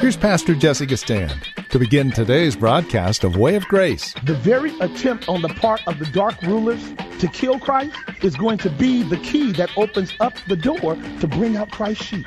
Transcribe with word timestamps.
Here's 0.00 0.16
Pastor 0.16 0.54
Jesse 0.54 0.86
Gistand 0.86 1.68
to 1.68 1.78
begin 1.78 2.10
today's 2.10 2.56
broadcast 2.56 3.24
of 3.24 3.36
Way 3.36 3.54
of 3.54 3.64
Grace. 3.66 4.14
The 4.24 4.34
very 4.34 4.76
attempt 4.80 5.28
on 5.28 5.42
the 5.42 5.48
part 5.48 5.82
of 5.86 5.98
the 5.98 6.06
dark 6.06 6.40
rulers 6.42 6.82
to 7.20 7.28
kill 7.28 7.58
Christ 7.58 7.96
is 8.22 8.36
going 8.36 8.58
to 8.58 8.70
be 8.70 9.02
the 9.02 9.18
key 9.18 9.52
that 9.52 9.70
opens 9.76 10.14
up 10.20 10.34
the 10.48 10.56
door 10.56 10.96
to 11.20 11.26
bring 11.26 11.56
out 11.56 11.70
Christ's 11.70 12.04
sheep. 12.04 12.26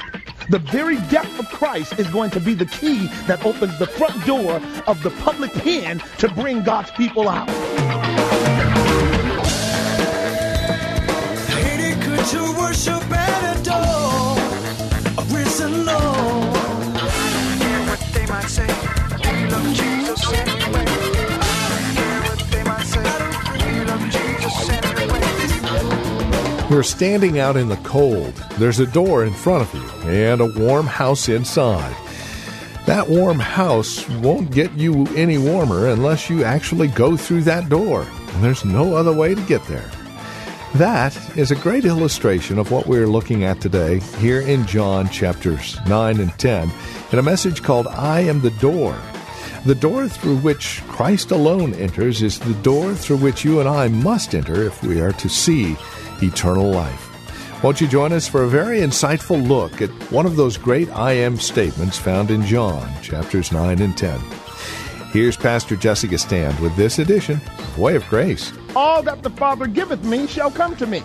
The 0.49 0.59
very 0.59 0.97
death 1.09 1.39
of 1.39 1.47
Christ 1.49 1.99
is 1.99 2.08
going 2.08 2.31
to 2.31 2.39
be 2.39 2.53
the 2.53 2.66
key 2.66 3.08
that 3.27 3.45
opens 3.45 3.77
the 3.80 3.88
front 3.88 4.25
door 4.25 4.61
of 4.88 5.02
the 5.03 5.11
public 5.22 5.52
pen 5.53 5.99
to 6.20 6.30
bring 6.30 6.63
God's 6.63 6.91
people 6.91 7.27
out. 7.27 7.49
To 12.27 12.40
worship 12.58 13.02
and 13.09 13.59
adore 13.62 14.38
a 15.17 15.23
risen 15.34 15.86
Lord. 15.86 16.58
Hear 17.58 17.80
what 17.88 18.00
they 18.14 18.25
might 18.25 18.50
say. 18.50 18.67
We 18.67 19.47
love 19.50 19.73
Jesus 19.73 20.33
anyway. 20.33 20.86
Hear 21.95 22.22
what 22.28 22.39
they 22.52 22.64
might 22.64 22.86
say. 22.86 23.03
We 23.53 23.86
love 23.86 24.03
Jesus 24.11 24.70
anyway. 24.70 25.22
You're 26.70 26.83
standing 26.83 27.39
out 27.39 27.55
in 27.55 27.70
the 27.70 27.78
cold. 27.78 28.33
There's 28.58 28.80
a 28.80 28.88
door 28.88 29.23
in 29.23 29.33
front 29.33 29.64
of 29.64 29.73
you 29.73 29.89
and 30.11 30.42
a 30.42 30.48
warm 30.59 30.86
house 30.86 31.30
inside. 31.30 31.95
That 32.88 33.08
warm 33.08 33.39
house 33.39 34.05
won't 34.09 34.52
get 34.52 34.73
you 34.73 35.08
any 35.16 35.38
warmer 35.38 35.88
unless 35.88 36.30
you 36.30 36.44
actually 36.44 36.89
go 36.89 37.16
through 37.16 37.44
that 37.44 37.70
door. 37.70 38.05
And 38.33 38.44
there's 38.44 38.66
no 38.66 38.98
other 38.98 39.14
way 39.14 39.33
to 39.33 39.42
get 39.44 39.64
there. 39.67 39.89
That 40.78 41.36
is 41.36 41.50
a 41.50 41.56
great 41.56 41.86
illustration 41.86 42.59
of 42.59 42.70
what 42.70 42.86
we're 42.86 43.08
looking 43.08 43.44
at 43.44 43.59
today 43.59 44.00
here 44.20 44.42
in 44.42 44.67
John 44.67 45.09
chapters 45.09 45.75
9 45.88 46.20
and 46.20 46.31
10 46.38 46.72
in 47.11 47.17
a 47.17 47.23
message 47.23 47.64
called 47.64 47.88
I 47.88 48.20
Am 48.20 48.42
the 48.42 48.52
Door. 48.52 48.95
The 49.66 49.73
door 49.73 50.08
through 50.08 50.38
which 50.38 50.83
Christ 50.88 51.31
alone 51.31 51.73
enters 51.73 52.22
is 52.22 52.38
the 52.38 52.53
door 52.61 52.94
through 52.94 53.17
which 53.17 53.44
you 53.44 53.59
and 53.59 53.67
I 53.67 53.88
must 53.88 54.36
enter 54.36 54.66
if 54.66 54.83
we 54.83 55.02
are 55.02 55.14
to 55.14 55.28
see 55.28 55.75
eternal 56.22 56.70
life. 56.70 57.64
Won't 57.64 57.81
you 57.81 57.88
join 57.88 58.14
us 58.14 58.28
for 58.28 58.44
a 58.44 58.48
very 58.48 58.81
insightful 58.81 59.48
look 59.48 59.81
at 59.81 59.89
one 60.11 60.28
of 60.28 60.36
those 60.36 60.58
great 60.58 60.92
I 60.92 61.14
am 61.14 61.39
statements 61.39 61.98
found 61.98 62.30
in 62.30 62.45
John 62.45 62.88
chapters 63.02 63.52
9 63.52 63.81
and 63.81 63.98
10? 63.98 64.20
Here's 65.11 65.38
Pastor 65.38 65.75
Jesse 65.75 66.08
Gistand 66.08 66.59
with 66.59 66.75
this 66.75 67.00
edition 67.00 67.42
of 67.58 67.80
Way 67.80 67.95
of 67.95 68.08
Grace. 68.09 68.53
All 68.78 69.02
that 69.02 69.23
the 69.23 69.31
Father 69.31 69.66
giveth 69.66 70.03
me 70.03 70.28
shall 70.28 70.52
come 70.52 70.75
to 70.75 70.86
me. 70.86 71.02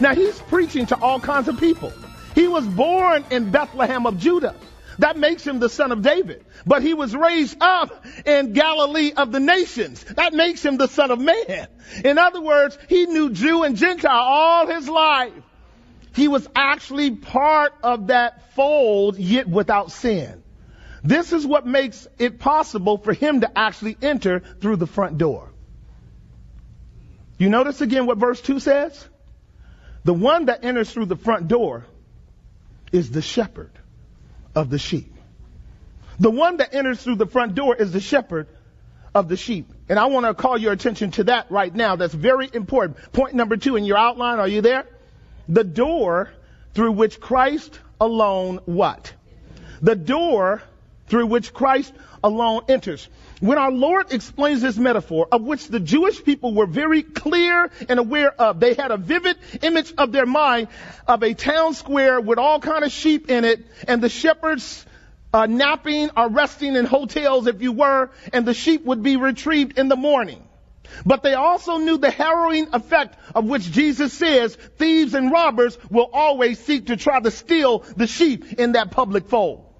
Now 0.00 0.14
he's 0.14 0.40
preaching 0.40 0.86
to 0.86 0.98
all 0.98 1.20
kinds 1.20 1.46
of 1.46 1.60
people. 1.60 1.92
He 2.34 2.48
was 2.48 2.66
born 2.66 3.26
in 3.30 3.50
Bethlehem 3.50 4.06
of 4.06 4.16
Judah. 4.16 4.54
That 4.98 5.18
makes 5.18 5.46
him 5.46 5.58
the 5.58 5.68
son 5.68 5.92
of 5.92 6.00
David. 6.00 6.42
But 6.64 6.80
he 6.80 6.94
was 6.94 7.14
raised 7.14 7.58
up 7.60 8.06
in 8.24 8.54
Galilee 8.54 9.12
of 9.14 9.30
the 9.30 9.40
nations. 9.40 10.02
That 10.04 10.32
makes 10.32 10.64
him 10.64 10.78
the 10.78 10.88
son 10.88 11.10
of 11.10 11.20
man. 11.20 11.68
In 12.02 12.16
other 12.16 12.40
words, 12.40 12.78
he 12.88 13.04
knew 13.04 13.28
Jew 13.28 13.62
and 13.62 13.76
Gentile 13.76 14.10
all 14.10 14.66
his 14.66 14.88
life. 14.88 15.34
He 16.14 16.28
was 16.28 16.48
actually 16.56 17.10
part 17.10 17.74
of 17.82 18.06
that 18.06 18.54
fold, 18.54 19.18
yet 19.18 19.46
without 19.46 19.92
sin. 19.92 20.42
This 21.04 21.34
is 21.34 21.46
what 21.46 21.66
makes 21.66 22.08
it 22.18 22.38
possible 22.38 22.96
for 22.96 23.12
him 23.12 23.42
to 23.42 23.58
actually 23.58 23.98
enter 24.00 24.42
through 24.62 24.76
the 24.76 24.86
front 24.86 25.18
door. 25.18 25.51
You 27.42 27.48
notice 27.48 27.80
again 27.80 28.06
what 28.06 28.18
verse 28.18 28.40
2 28.40 28.60
says? 28.60 29.04
The 30.04 30.14
one 30.14 30.44
that 30.44 30.64
enters 30.64 30.92
through 30.92 31.06
the 31.06 31.16
front 31.16 31.48
door 31.48 31.84
is 32.92 33.10
the 33.10 33.20
shepherd 33.20 33.72
of 34.54 34.70
the 34.70 34.78
sheep. 34.78 35.12
The 36.20 36.30
one 36.30 36.58
that 36.58 36.72
enters 36.72 37.02
through 37.02 37.16
the 37.16 37.26
front 37.26 37.56
door 37.56 37.74
is 37.74 37.90
the 37.90 37.98
shepherd 37.98 38.46
of 39.12 39.28
the 39.28 39.36
sheep. 39.36 39.72
And 39.88 39.98
I 39.98 40.04
want 40.04 40.24
to 40.24 40.34
call 40.34 40.56
your 40.56 40.72
attention 40.72 41.10
to 41.12 41.24
that 41.24 41.50
right 41.50 41.74
now. 41.74 41.96
That's 41.96 42.14
very 42.14 42.48
important. 42.52 43.12
Point 43.12 43.34
number 43.34 43.56
two 43.56 43.74
in 43.74 43.82
your 43.82 43.98
outline. 43.98 44.38
Are 44.38 44.46
you 44.46 44.60
there? 44.60 44.86
The 45.48 45.64
door 45.64 46.30
through 46.74 46.92
which 46.92 47.18
Christ 47.18 47.76
alone 48.00 48.60
what? 48.66 49.12
The 49.80 49.96
door 49.96 50.62
through 51.08 51.26
which 51.26 51.52
Christ 51.52 51.92
alone 52.22 52.62
enters. 52.68 53.08
When 53.42 53.58
our 53.58 53.72
Lord 53.72 54.12
explains 54.12 54.62
this 54.62 54.78
metaphor, 54.78 55.26
of 55.32 55.42
which 55.42 55.66
the 55.66 55.80
Jewish 55.80 56.22
people 56.22 56.54
were 56.54 56.64
very 56.64 57.02
clear 57.02 57.72
and 57.88 57.98
aware 57.98 58.30
of, 58.30 58.60
they 58.60 58.74
had 58.74 58.92
a 58.92 58.96
vivid 58.96 59.36
image 59.62 59.92
of 59.98 60.12
their 60.12 60.26
mind 60.26 60.68
of 61.08 61.24
a 61.24 61.34
town 61.34 61.74
square 61.74 62.20
with 62.20 62.38
all 62.38 62.60
kind 62.60 62.84
of 62.84 62.92
sheep 62.92 63.28
in 63.28 63.44
it, 63.44 63.66
and 63.88 64.00
the 64.00 64.08
shepherds 64.08 64.86
uh, 65.34 65.46
napping 65.46 66.10
or 66.16 66.28
resting 66.28 66.76
in 66.76 66.84
hotels, 66.84 67.48
if 67.48 67.60
you 67.60 67.72
were, 67.72 68.12
and 68.32 68.46
the 68.46 68.54
sheep 68.54 68.84
would 68.84 69.02
be 69.02 69.16
retrieved 69.16 69.76
in 69.76 69.88
the 69.88 69.96
morning. 69.96 70.48
But 71.04 71.24
they 71.24 71.34
also 71.34 71.78
knew 71.78 71.98
the 71.98 72.12
harrowing 72.12 72.68
effect 72.72 73.18
of 73.34 73.46
which 73.46 73.72
Jesus 73.72 74.12
says 74.12 74.54
thieves 74.54 75.14
and 75.14 75.32
robbers 75.32 75.76
will 75.90 76.08
always 76.12 76.60
seek 76.60 76.86
to 76.86 76.96
try 76.96 77.18
to 77.18 77.32
steal 77.32 77.80
the 77.96 78.06
sheep 78.06 78.52
in 78.52 78.72
that 78.72 78.92
public 78.92 79.26
fold. 79.26 79.71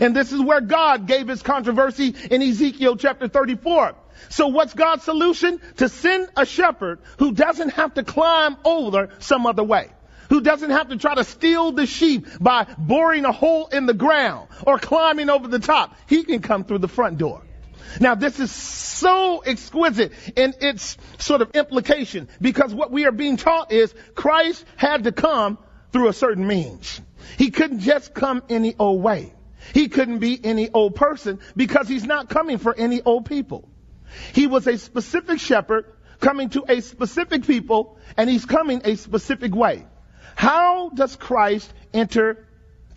And 0.00 0.14
this 0.14 0.32
is 0.32 0.40
where 0.40 0.60
God 0.60 1.06
gave 1.06 1.28
his 1.28 1.42
controversy 1.42 2.14
in 2.30 2.42
Ezekiel 2.42 2.96
chapter 2.96 3.28
34. 3.28 3.94
So 4.28 4.48
what's 4.48 4.74
God's 4.74 5.04
solution? 5.04 5.60
To 5.76 5.88
send 5.88 6.28
a 6.36 6.44
shepherd 6.44 7.00
who 7.18 7.32
doesn't 7.32 7.70
have 7.70 7.94
to 7.94 8.04
climb 8.04 8.56
over 8.64 9.10
some 9.18 9.46
other 9.46 9.64
way. 9.64 9.90
Who 10.30 10.42
doesn't 10.42 10.70
have 10.70 10.88
to 10.90 10.98
try 10.98 11.14
to 11.14 11.24
steal 11.24 11.72
the 11.72 11.86
sheep 11.86 12.26
by 12.38 12.66
boring 12.76 13.24
a 13.24 13.32
hole 13.32 13.68
in 13.68 13.86
the 13.86 13.94
ground 13.94 14.48
or 14.66 14.78
climbing 14.78 15.30
over 15.30 15.48
the 15.48 15.58
top. 15.58 15.96
He 16.06 16.24
can 16.24 16.40
come 16.40 16.64
through 16.64 16.78
the 16.78 16.88
front 16.88 17.16
door. 17.16 17.42
Now 18.00 18.14
this 18.14 18.38
is 18.38 18.50
so 18.50 19.40
exquisite 19.40 20.12
in 20.36 20.54
its 20.60 20.98
sort 21.18 21.40
of 21.40 21.52
implication 21.54 22.28
because 22.40 22.74
what 22.74 22.90
we 22.90 23.06
are 23.06 23.12
being 23.12 23.38
taught 23.38 23.72
is 23.72 23.94
Christ 24.14 24.64
had 24.76 25.04
to 25.04 25.12
come 25.12 25.56
through 25.92 26.08
a 26.08 26.12
certain 26.12 26.46
means. 26.46 27.00
He 27.38 27.50
couldn't 27.50 27.80
just 27.80 28.12
come 28.12 28.42
any 28.50 28.74
old 28.78 29.02
way. 29.02 29.32
He 29.74 29.88
couldn't 29.88 30.18
be 30.18 30.38
any 30.42 30.70
old 30.70 30.94
person 30.94 31.40
because 31.56 31.88
he's 31.88 32.04
not 32.04 32.28
coming 32.28 32.58
for 32.58 32.74
any 32.74 33.02
old 33.02 33.26
people. 33.26 33.68
He 34.32 34.46
was 34.46 34.66
a 34.66 34.78
specific 34.78 35.38
shepherd 35.38 35.84
coming 36.20 36.50
to 36.50 36.64
a 36.68 36.80
specific 36.80 37.46
people 37.46 37.98
and 38.16 38.28
he's 38.28 38.44
coming 38.44 38.82
a 38.84 38.96
specific 38.96 39.54
way. 39.54 39.86
How 40.34 40.90
does 40.90 41.16
Christ 41.16 41.72
enter 41.92 42.46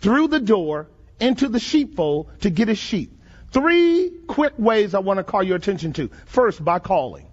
through 0.00 0.28
the 0.28 0.40
door 0.40 0.88
into 1.20 1.48
the 1.48 1.60
sheepfold 1.60 2.30
to 2.40 2.50
get 2.50 2.68
his 2.68 2.78
sheep? 2.78 3.18
Three 3.50 4.10
quick 4.26 4.54
ways 4.56 4.94
I 4.94 5.00
want 5.00 5.18
to 5.18 5.24
call 5.24 5.42
your 5.42 5.56
attention 5.56 5.92
to. 5.94 6.10
First, 6.26 6.64
by 6.64 6.78
calling. 6.78 7.26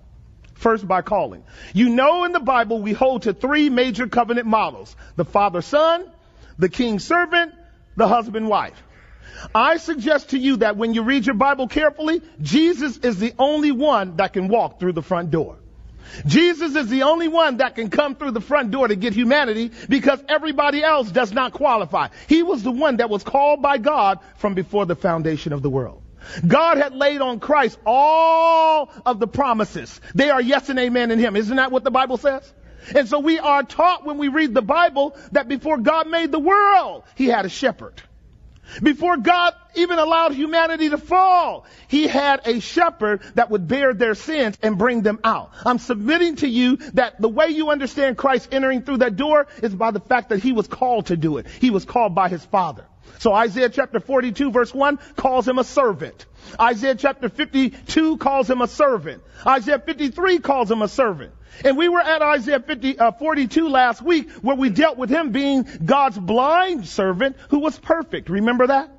First, 0.56 0.86
by 0.86 1.02
calling. 1.02 1.44
You 1.74 1.90
know 1.90 2.26
in 2.26 2.34
the 2.34 2.42
Bible 2.42 2.82
we 2.82 2.92
hold 2.92 3.24
to 3.24 3.34
three 3.34 3.70
major 3.70 4.08
covenant 4.08 4.46
models. 4.46 4.94
The 5.16 5.24
father 5.24 5.62
son, 5.62 6.12
the 6.58 6.68
king 6.68 7.00
servant, 7.00 7.54
the 7.96 8.08
husband 8.08 8.50
wife. 8.50 8.84
I 9.54 9.78
suggest 9.78 10.32
to 10.32 10.38
you 10.38 10.58
that 10.58 10.78
when 10.78 10.94
you 10.94 11.04
read 11.04 11.26
your 11.26 11.36
Bible 11.36 11.68
carefully, 11.68 12.22
Jesus 12.42 12.98
is 12.98 13.18
the 13.20 13.34
only 13.40 13.72
one 13.72 14.18
that 14.18 14.34
can 14.34 14.48
walk 14.48 14.80
through 14.80 14.94
the 14.94 15.02
front 15.02 15.32
door. 15.32 15.58
Jesus 16.26 16.76
is 16.76 16.88
the 16.88 17.04
only 17.04 17.28
one 17.28 17.58
that 17.58 17.76
can 17.76 17.90
come 17.90 18.16
through 18.16 18.32
the 18.32 18.42
front 18.42 18.72
door 18.72 18.88
to 18.88 18.96
get 18.96 19.14
humanity 19.14 19.72
because 19.88 20.20
everybody 20.28 20.84
else 20.84 21.12
does 21.12 21.32
not 21.32 21.54
qualify. 21.54 22.08
He 22.28 22.44
was 22.44 22.64
the 22.64 22.72
one 22.72 22.98
that 22.98 23.10
was 23.10 23.24
called 23.24 23.62
by 23.62 23.78
God 23.78 24.20
from 24.38 24.54
before 24.56 24.86
the 24.86 24.96
foundation 24.96 25.54
of 25.54 25.62
the 25.62 25.70
world. 25.70 26.02
God 26.46 26.78
had 26.78 26.94
laid 26.94 27.22
on 27.22 27.40
Christ 27.40 27.80
all 27.86 28.90
of 29.06 29.20
the 29.20 29.28
promises. 29.28 30.02
They 30.14 30.30
are 30.30 30.42
yes 30.42 30.70
and 30.70 30.80
amen 30.80 31.12
in 31.12 31.20
Him. 31.20 31.36
Isn't 31.36 31.56
that 31.56 31.72
what 31.72 31.84
the 31.84 31.92
Bible 31.92 32.18
says? 32.18 32.54
And 32.96 33.08
so 33.08 33.20
we 33.20 33.40
are 33.40 33.64
taught 33.64 34.06
when 34.06 34.18
we 34.18 34.30
read 34.30 34.54
the 34.54 34.62
Bible 34.62 35.16
that 35.32 35.48
before 35.48 35.78
God 35.78 36.08
made 36.08 36.32
the 36.32 36.40
world, 36.40 37.04
He 37.16 37.28
had 37.28 37.46
a 37.46 37.50
shepherd. 37.50 38.02
Before 38.82 39.18
God 39.18 39.54
even 39.76 40.00
allowed 40.00 40.34
humanity 40.34 40.90
to 40.90 40.98
fall, 40.98 41.66
He 41.88 42.08
had 42.08 42.42
a 42.46 42.60
shepherd 42.60 43.22
that 43.36 43.50
would 43.50 43.68
bear 43.68 43.94
their 43.94 44.16
sins 44.16 44.58
and 44.62 44.78
bring 44.78 45.02
them 45.02 45.20
out. 45.24 45.52
I'm 45.66 45.80
submitting 45.80 46.38
to 46.38 46.48
you 46.48 46.78
that 46.94 47.20
the 47.22 47.30
way 47.30 47.48
you 47.48 47.70
understand 47.70 48.18
Christ 48.18 48.50
entering 48.52 48.82
through 48.82 48.98
that 48.98 49.16
door 49.16 49.48
is 49.62 49.74
by 49.74 49.92
the 49.92 50.00
fact 50.00 50.30
that 50.30 50.40
He 50.40 50.52
was 50.52 50.68
called 50.68 51.08
to 51.08 51.18
do 51.18 51.38
it. 51.38 51.48
He 51.60 51.70
was 51.70 51.86
called 51.86 52.16
by 52.16 52.30
His 52.30 52.44
Father. 52.46 52.86
So 53.18 53.34
Isaiah 53.34 53.70
chapter 53.70 54.00
42 54.00 54.52
verse 54.52 54.74
1 54.74 55.00
calls 55.16 55.48
him 55.48 55.58
a 55.58 55.64
servant. 55.64 56.26
Isaiah 56.60 56.96
chapter 56.96 57.30
52 57.30 58.18
calls 58.18 58.50
him 58.50 58.62
a 58.62 58.68
servant. 58.68 59.24
Isaiah 59.46 59.80
53 59.80 60.40
calls 60.40 60.70
him 60.70 60.82
a 60.82 60.88
servant. 60.88 61.34
And 61.66 61.78
we 61.78 61.90
were 61.90 62.02
at 62.02 62.22
Isaiah 62.22 62.60
50, 62.60 63.00
uh, 63.00 63.12
42 63.14 63.70
last 63.70 64.02
week 64.02 64.30
where 64.42 64.56
we 64.56 64.70
dealt 64.70 64.98
with 64.98 65.10
him 65.10 65.32
being 65.32 65.68
God's 65.84 66.18
blind 66.18 66.88
servant 66.88 67.36
who 67.50 67.60
was 67.60 67.78
perfect. 67.78 68.30
Remember 68.30 68.68
that? 68.68 68.99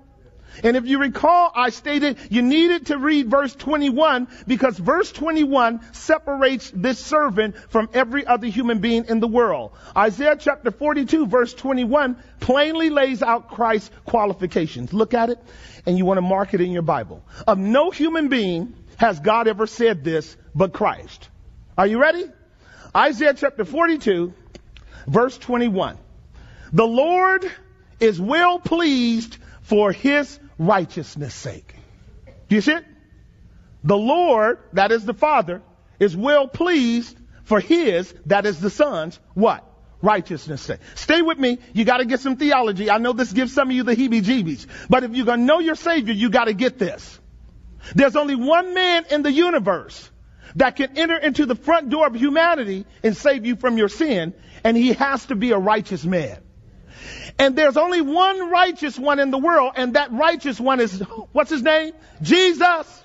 And 0.62 0.76
if 0.76 0.86
you 0.86 0.98
recall, 0.98 1.50
I 1.54 1.70
stated 1.70 2.18
you 2.30 2.42
needed 2.42 2.86
to 2.86 2.98
read 2.98 3.30
verse 3.30 3.54
21 3.54 4.28
because 4.46 4.78
verse 4.78 5.10
21 5.12 5.80
separates 5.92 6.70
this 6.74 6.98
servant 6.98 7.56
from 7.70 7.88
every 7.94 8.26
other 8.26 8.46
human 8.46 8.80
being 8.80 9.06
in 9.08 9.20
the 9.20 9.28
world. 9.28 9.72
Isaiah 9.96 10.36
chapter 10.38 10.70
42 10.70 11.26
verse 11.26 11.54
21 11.54 12.16
plainly 12.40 12.90
lays 12.90 13.22
out 13.22 13.48
Christ's 13.48 13.90
qualifications. 14.04 14.92
Look 14.92 15.14
at 15.14 15.30
it 15.30 15.38
and 15.86 15.96
you 15.96 16.04
want 16.04 16.18
to 16.18 16.22
mark 16.22 16.54
it 16.54 16.60
in 16.60 16.72
your 16.72 16.82
Bible. 16.82 17.24
Of 17.46 17.58
no 17.58 17.90
human 17.90 18.28
being 18.28 18.74
has 18.96 19.20
God 19.20 19.48
ever 19.48 19.66
said 19.66 20.04
this 20.04 20.36
but 20.54 20.72
Christ. 20.72 21.28
Are 21.78 21.86
you 21.86 22.00
ready? 22.00 22.24
Isaiah 22.94 23.34
chapter 23.34 23.64
42 23.64 24.34
verse 25.06 25.38
21. 25.38 25.96
The 26.72 26.86
Lord 26.86 27.50
is 27.98 28.20
well 28.20 28.58
pleased 28.58 29.36
for 29.70 29.92
his 29.92 30.40
righteousness 30.58 31.32
sake. 31.32 31.76
Do 32.48 32.56
you 32.56 32.60
see 32.60 32.72
it? 32.72 32.84
The 33.84 33.96
Lord, 33.96 34.58
that 34.72 34.90
is 34.90 35.04
the 35.04 35.14
Father, 35.14 35.62
is 36.00 36.16
well 36.16 36.48
pleased 36.48 37.16
for 37.44 37.60
his, 37.60 38.12
that 38.26 38.46
is 38.46 38.60
the 38.60 38.68
Son's, 38.68 39.20
what? 39.34 39.64
Righteousness 40.02 40.60
sake. 40.60 40.80
Stay 40.96 41.22
with 41.22 41.38
me. 41.38 41.58
You 41.72 41.84
gotta 41.84 42.04
get 42.04 42.18
some 42.18 42.36
theology. 42.36 42.90
I 42.90 42.98
know 42.98 43.12
this 43.12 43.32
gives 43.32 43.54
some 43.54 43.70
of 43.70 43.76
you 43.76 43.84
the 43.84 43.94
heebie-jeebies. 43.94 44.66
But 44.88 45.04
if 45.04 45.14
you're 45.14 45.24
gonna 45.24 45.44
know 45.44 45.60
your 45.60 45.76
Savior, 45.76 46.14
you 46.14 46.30
gotta 46.30 46.52
get 46.52 46.80
this. 46.80 47.20
There's 47.94 48.16
only 48.16 48.34
one 48.34 48.74
man 48.74 49.04
in 49.08 49.22
the 49.22 49.30
universe 49.30 50.10
that 50.56 50.74
can 50.74 50.98
enter 50.98 51.16
into 51.16 51.46
the 51.46 51.54
front 51.54 51.90
door 51.90 52.08
of 52.08 52.16
humanity 52.16 52.86
and 53.04 53.16
save 53.16 53.46
you 53.46 53.54
from 53.54 53.78
your 53.78 53.88
sin, 53.88 54.34
and 54.64 54.76
he 54.76 54.94
has 54.94 55.26
to 55.26 55.36
be 55.36 55.52
a 55.52 55.58
righteous 55.58 56.04
man. 56.04 56.40
And 57.40 57.56
there's 57.56 57.78
only 57.78 58.02
one 58.02 58.50
righteous 58.50 58.98
one 58.98 59.18
in 59.18 59.30
the 59.30 59.38
world, 59.38 59.72
and 59.76 59.94
that 59.94 60.12
righteous 60.12 60.60
one 60.60 60.78
is, 60.78 61.00
what's 61.32 61.50
his 61.50 61.62
name? 61.62 61.94
Jesus. 62.20 63.04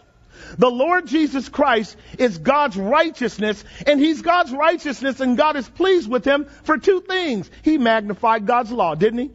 The 0.58 0.70
Lord 0.70 1.08
Jesus 1.08 1.48
Christ 1.48 1.96
is 2.20 2.38
God's 2.38 2.76
righteousness, 2.76 3.64
and 3.88 3.98
He's 3.98 4.22
God's 4.22 4.52
righteousness, 4.52 5.22
and 5.22 5.38
God 5.38 5.56
is 5.56 5.68
pleased 5.70 6.10
with 6.10 6.26
Him 6.26 6.48
for 6.64 6.78
two 6.78 7.00
things. 7.00 7.50
He 7.62 7.78
magnified 7.78 8.46
God's 8.46 8.74
law, 8.74 8.94
didn't 8.94 9.20
He? 9.20 9.32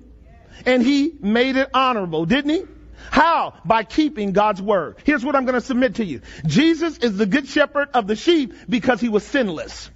And 0.67 0.83
He 0.83 1.15
made 1.21 1.57
it 1.57 1.71
honorable, 1.73 2.27
didn't 2.27 2.51
He? 2.51 2.65
How? 3.11 3.55
By 3.65 3.85
keeping 3.85 4.33
God's 4.33 4.61
word. 4.61 4.97
Here's 5.05 5.25
what 5.25 5.35
I'm 5.35 5.47
going 5.47 5.59
to 5.59 5.67
submit 5.67 5.95
to 5.95 6.05
you. 6.05 6.21
Jesus 6.45 6.99
is 6.99 7.17
the 7.17 7.27
good 7.27 7.49
shepherd 7.49 7.89
of 7.95 8.07
the 8.07 8.17
sheep 8.17 8.53
because 8.69 9.01
He 9.01 9.09
was 9.09 9.25
sinless. 9.25 9.91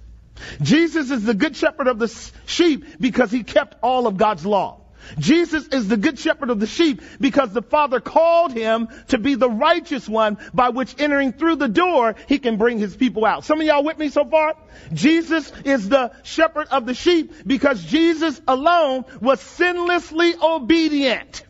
Jesus 0.63 1.11
is 1.11 1.23
the 1.23 1.35
good 1.35 1.55
shepherd 1.55 1.87
of 1.87 1.99
the 1.99 2.07
sheep 2.47 2.85
because 2.99 3.29
He 3.29 3.43
kept 3.43 3.77
all 3.83 4.07
of 4.07 4.17
God's 4.17 4.45
law. 4.45 4.81
Jesus 5.19 5.67
is 5.67 5.87
the 5.87 5.97
good 5.97 6.19
shepherd 6.19 6.49
of 6.49 6.59
the 6.59 6.67
sheep 6.67 7.01
because 7.19 7.51
the 7.51 7.61
Father 7.61 7.99
called 7.99 8.53
him 8.53 8.87
to 9.09 9.17
be 9.17 9.35
the 9.35 9.49
righteous 9.49 10.07
one 10.07 10.37
by 10.53 10.69
which 10.69 10.95
entering 10.99 11.33
through 11.33 11.57
the 11.57 11.67
door, 11.67 12.15
he 12.27 12.39
can 12.39 12.57
bring 12.57 12.79
his 12.79 12.95
people 12.95 13.25
out. 13.25 13.43
Some 13.43 13.59
of 13.59 13.67
y'all 13.67 13.83
with 13.83 13.97
me 13.97 14.09
so 14.09 14.25
far? 14.25 14.55
Jesus 14.93 15.51
is 15.63 15.89
the 15.89 16.11
shepherd 16.23 16.67
of 16.71 16.85
the 16.85 16.93
sheep 16.93 17.33
because 17.45 17.83
Jesus 17.83 18.41
alone 18.47 19.05
was 19.21 19.39
sinlessly 19.39 20.33
obedient. 20.41 21.43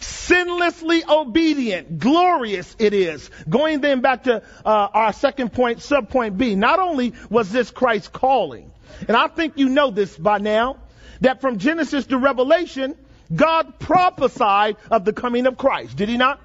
Sinlessly 0.00 1.08
obedient. 1.08 1.98
Glorious 1.98 2.74
it 2.78 2.94
is. 2.94 3.30
Going 3.48 3.80
then 3.80 4.00
back 4.00 4.24
to 4.24 4.42
uh, 4.64 4.68
our 4.68 5.12
second 5.12 5.52
point, 5.52 5.82
sub 5.82 6.10
point 6.10 6.36
B. 6.36 6.54
Not 6.54 6.78
only 6.78 7.14
was 7.30 7.50
this 7.50 7.70
Christ's 7.70 8.08
calling, 8.08 8.72
and 9.08 9.16
I 9.16 9.28
think 9.28 9.54
you 9.56 9.68
know 9.68 9.90
this 9.90 10.16
by 10.16 10.38
now, 10.38 10.78
that 11.20 11.40
from 11.40 11.58
Genesis 11.58 12.06
to 12.06 12.18
Revelation, 12.18 12.94
God 13.34 13.78
prophesied 13.78 14.76
of 14.90 15.04
the 15.04 15.12
coming 15.12 15.46
of 15.46 15.56
Christ. 15.56 15.96
Did 15.96 16.08
he 16.08 16.16
not? 16.16 16.40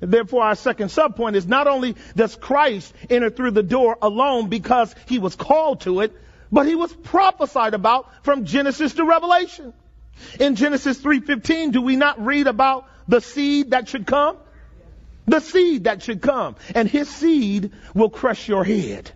Therefore, 0.00 0.42
our 0.44 0.54
second 0.54 0.88
subpoint 0.88 1.36
is 1.36 1.46
not 1.46 1.66
only 1.66 1.96
does 2.14 2.36
Christ 2.36 2.92
enter 3.08 3.30
through 3.30 3.52
the 3.52 3.62
door 3.62 3.96
alone 4.00 4.48
because 4.48 4.94
he 5.06 5.18
was 5.18 5.36
called 5.36 5.80
to 5.82 6.00
it, 6.00 6.12
but 6.52 6.66
he 6.66 6.74
was 6.74 6.92
prophesied 6.92 7.74
about 7.74 8.24
from 8.24 8.44
Genesis 8.44 8.94
to 8.94 9.04
Revelation. 9.04 9.72
In 10.38 10.54
Genesis 10.54 10.98
3:15, 10.98 11.72
do 11.72 11.82
we 11.82 11.96
not 11.96 12.24
read 12.24 12.46
about 12.46 12.86
the 13.08 13.20
seed 13.20 13.70
that 13.70 13.88
should 13.88 14.06
come? 14.06 14.36
The 15.26 15.40
seed 15.40 15.84
that 15.84 16.02
should 16.02 16.20
come, 16.20 16.56
and 16.74 16.88
his 16.88 17.08
seed 17.08 17.72
will 17.94 18.10
crush 18.10 18.48
your 18.48 18.64
head. 18.64 19.10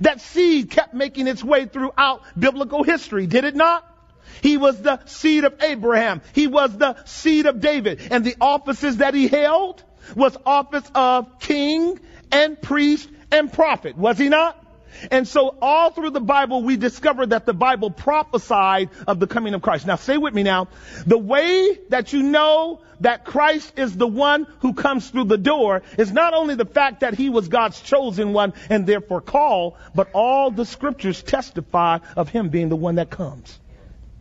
That 0.00 0.20
seed 0.20 0.70
kept 0.70 0.94
making 0.94 1.26
its 1.26 1.42
way 1.42 1.66
throughout 1.66 2.22
biblical 2.38 2.82
history, 2.82 3.26
did 3.26 3.44
it 3.44 3.54
not? 3.54 3.84
He 4.42 4.56
was 4.56 4.80
the 4.80 5.00
seed 5.06 5.44
of 5.44 5.54
Abraham. 5.62 6.20
He 6.34 6.46
was 6.46 6.76
the 6.76 6.96
seed 7.04 7.46
of 7.46 7.60
David. 7.60 8.00
And 8.10 8.24
the 8.24 8.36
offices 8.40 8.98
that 8.98 9.14
he 9.14 9.28
held 9.28 9.82
was 10.14 10.36
office 10.44 10.88
of 10.94 11.38
king 11.40 11.98
and 12.30 12.60
priest 12.60 13.08
and 13.30 13.52
prophet, 13.52 13.96
was 13.96 14.18
he 14.18 14.28
not? 14.28 14.62
And 15.10 15.26
so 15.26 15.56
all 15.60 15.90
through 15.90 16.10
the 16.10 16.20
Bible, 16.20 16.62
we 16.62 16.76
discover 16.76 17.26
that 17.26 17.46
the 17.46 17.54
Bible 17.54 17.90
prophesied 17.90 18.90
of 19.06 19.20
the 19.20 19.26
coming 19.26 19.54
of 19.54 19.62
Christ. 19.62 19.86
Now 19.86 19.96
stay 19.96 20.18
with 20.18 20.34
me 20.34 20.42
now. 20.42 20.68
The 21.06 21.18
way 21.18 21.78
that 21.88 22.12
you 22.12 22.22
know 22.22 22.80
that 23.00 23.24
Christ 23.24 23.78
is 23.78 23.96
the 23.96 24.06
one 24.06 24.46
who 24.60 24.74
comes 24.74 25.10
through 25.10 25.24
the 25.24 25.38
door 25.38 25.82
is 25.98 26.12
not 26.12 26.34
only 26.34 26.54
the 26.54 26.64
fact 26.64 27.00
that 27.00 27.14
he 27.14 27.28
was 27.28 27.48
God's 27.48 27.80
chosen 27.80 28.32
one 28.32 28.54
and 28.70 28.86
therefore 28.86 29.20
called, 29.20 29.74
but 29.94 30.08
all 30.12 30.50
the 30.50 30.64
scriptures 30.64 31.22
testify 31.22 31.98
of 32.16 32.28
him 32.28 32.48
being 32.48 32.68
the 32.68 32.76
one 32.76 32.96
that 32.96 33.10
comes. 33.10 33.58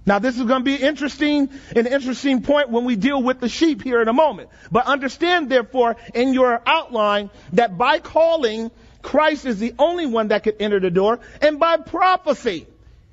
Now 0.06 0.20
this 0.20 0.38
is 0.38 0.44
going 0.44 0.62
to 0.62 0.66
be 0.66 0.76
interesting, 0.76 1.50
an 1.76 1.88
interesting 1.88 2.44
point 2.44 2.70
when 2.70 2.86
we 2.86 2.96
deal 2.96 3.22
with 3.22 3.40
the 3.40 3.50
sheep 3.50 3.82
here 3.82 4.02
in 4.02 4.08
a 4.08 4.14
moment. 4.14 4.50
But 4.72 4.86
understand 4.86 5.50
therefore 5.50 5.96
in 6.14 6.34
your 6.34 6.62
outline 6.66 7.32
that 7.54 7.76
by 7.78 8.00
calling 8.00 8.70
Christ 9.06 9.46
is 9.46 9.60
the 9.60 9.76
only 9.78 10.08
one 10.08 10.30
that 10.30 10.44
could 10.44 10.56
enter 10.60 10.80
the 10.80 10.90
door. 10.90 11.20
And 11.40 11.60
by 11.60 11.78
prophecy, 11.78 12.66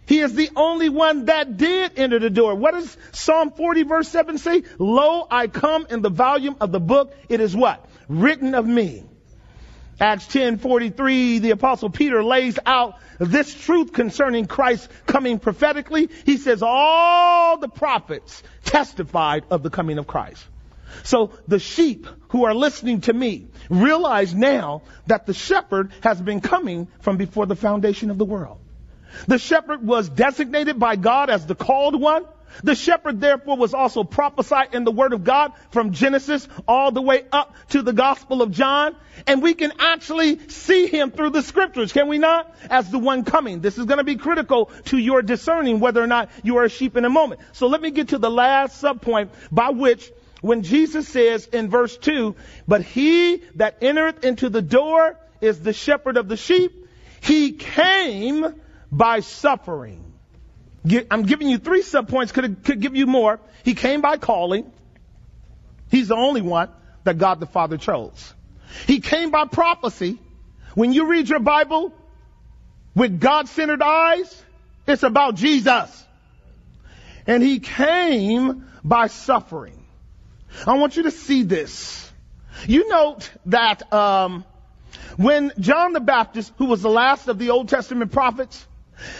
he 0.06 0.20
is 0.20 0.34
the 0.34 0.48
only 0.56 0.88
one 0.88 1.26
that 1.26 1.58
did 1.58 1.98
enter 1.98 2.18
the 2.18 2.30
door. 2.30 2.54
What 2.54 2.72
does 2.72 2.96
Psalm 3.12 3.50
40 3.50 3.82
verse 3.82 4.08
7 4.08 4.38
say? 4.38 4.62
Lo, 4.78 5.26
I 5.30 5.48
come 5.48 5.86
in 5.90 6.00
the 6.00 6.08
volume 6.08 6.56
of 6.62 6.72
the 6.72 6.80
book. 6.80 7.14
It 7.28 7.40
is 7.40 7.54
what? 7.54 7.84
Written 8.08 8.54
of 8.54 8.66
me. 8.66 9.04
Acts 10.00 10.26
10:43 10.28 11.42
the 11.42 11.50
apostle 11.50 11.90
Peter 11.90 12.24
lays 12.24 12.58
out 12.64 12.98
this 13.18 13.52
truth 13.54 13.92
concerning 13.92 14.46
Christ 14.46 14.88
coming 15.06 15.38
prophetically. 15.38 16.08
He 16.24 16.38
says 16.38 16.62
all 16.62 17.58
the 17.58 17.68
prophets 17.68 18.42
testified 18.64 19.44
of 19.50 19.62
the 19.62 19.70
coming 19.70 19.98
of 19.98 20.06
Christ. 20.06 20.42
So 21.02 21.32
the 21.48 21.58
sheep 21.58 22.06
who 22.28 22.44
are 22.44 22.54
listening 22.54 23.02
to 23.02 23.12
me 23.12 23.48
realize 23.68 24.34
now 24.34 24.82
that 25.06 25.26
the 25.26 25.34
shepherd 25.34 25.92
has 26.02 26.20
been 26.20 26.40
coming 26.40 26.88
from 27.00 27.16
before 27.16 27.46
the 27.46 27.56
foundation 27.56 28.10
of 28.10 28.18
the 28.18 28.24
world. 28.24 28.58
The 29.26 29.38
shepherd 29.38 29.86
was 29.86 30.08
designated 30.08 30.78
by 30.78 30.96
God 30.96 31.30
as 31.30 31.46
the 31.46 31.54
called 31.54 32.00
one. 32.00 32.24
The 32.62 32.74
shepherd 32.74 33.20
therefore 33.20 33.56
was 33.56 33.72
also 33.72 34.04
prophesied 34.04 34.74
in 34.74 34.84
the 34.84 34.90
word 34.90 35.14
of 35.14 35.24
God 35.24 35.52
from 35.70 35.92
Genesis 35.92 36.46
all 36.68 36.90
the 36.92 37.00
way 37.00 37.24
up 37.32 37.54
to 37.70 37.82
the 37.82 37.94
gospel 37.94 38.42
of 38.42 38.50
John. 38.50 38.94
And 39.26 39.42
we 39.42 39.54
can 39.54 39.72
actually 39.78 40.48
see 40.48 40.86
him 40.86 41.10
through 41.10 41.30
the 41.30 41.42
scriptures, 41.42 41.92
can 41.92 42.08
we 42.08 42.18
not? 42.18 42.54
As 42.68 42.90
the 42.90 42.98
one 42.98 43.24
coming. 43.24 43.60
This 43.60 43.78
is 43.78 43.86
going 43.86 43.98
to 43.98 44.04
be 44.04 44.16
critical 44.16 44.66
to 44.86 44.98
your 44.98 45.22
discerning 45.22 45.80
whether 45.80 46.02
or 46.02 46.06
not 46.06 46.30
you 46.42 46.58
are 46.58 46.64
a 46.64 46.68
sheep 46.68 46.96
in 46.96 47.04
a 47.04 47.10
moment. 47.10 47.40
So 47.52 47.68
let 47.68 47.80
me 47.80 47.90
get 47.90 48.08
to 48.08 48.18
the 48.18 48.30
last 48.30 48.82
subpoint 48.82 49.30
by 49.50 49.70
which 49.70 50.10
when 50.42 50.62
Jesus 50.62 51.08
says 51.08 51.46
in 51.46 51.70
verse 51.70 51.96
2, 51.96 52.34
but 52.68 52.82
he 52.82 53.36
that 53.54 53.78
entereth 53.80 54.24
into 54.24 54.50
the 54.50 54.60
door 54.60 55.16
is 55.40 55.60
the 55.60 55.72
shepherd 55.72 56.16
of 56.16 56.28
the 56.28 56.36
sheep, 56.36 56.88
he 57.20 57.52
came 57.52 58.60
by 58.90 59.20
suffering. 59.20 60.12
I'm 61.10 61.22
giving 61.22 61.48
you 61.48 61.58
three 61.58 61.82
subpoints, 61.82 62.32
could, 62.32 62.64
could 62.64 62.80
give 62.80 62.96
you 62.96 63.06
more. 63.06 63.38
He 63.64 63.74
came 63.74 64.00
by 64.00 64.16
calling. 64.16 64.70
He's 65.90 66.08
the 66.08 66.16
only 66.16 66.42
one 66.42 66.70
that 67.04 67.18
God 67.18 67.38
the 67.38 67.46
Father 67.46 67.78
chose. 67.78 68.34
He 68.88 69.00
came 69.00 69.30
by 69.30 69.44
prophecy. 69.44 70.18
When 70.74 70.92
you 70.92 71.06
read 71.06 71.28
your 71.28 71.38
Bible 71.38 71.94
with 72.96 73.20
God-centered 73.20 73.82
eyes, 73.82 74.42
it's 74.88 75.04
about 75.04 75.36
Jesus. 75.36 76.06
And 77.28 77.44
he 77.44 77.60
came 77.60 78.66
by 78.82 79.06
suffering. 79.06 79.81
I 80.66 80.74
want 80.74 80.96
you 80.96 81.04
to 81.04 81.10
see 81.10 81.42
this. 81.42 82.10
You 82.66 82.88
note 82.88 83.30
that 83.46 83.92
um, 83.92 84.44
when 85.16 85.52
John 85.58 85.92
the 85.92 86.00
Baptist, 86.00 86.52
who 86.58 86.66
was 86.66 86.82
the 86.82 86.90
last 86.90 87.28
of 87.28 87.38
the 87.38 87.50
Old 87.50 87.68
Testament 87.68 88.12
prophets, 88.12 88.66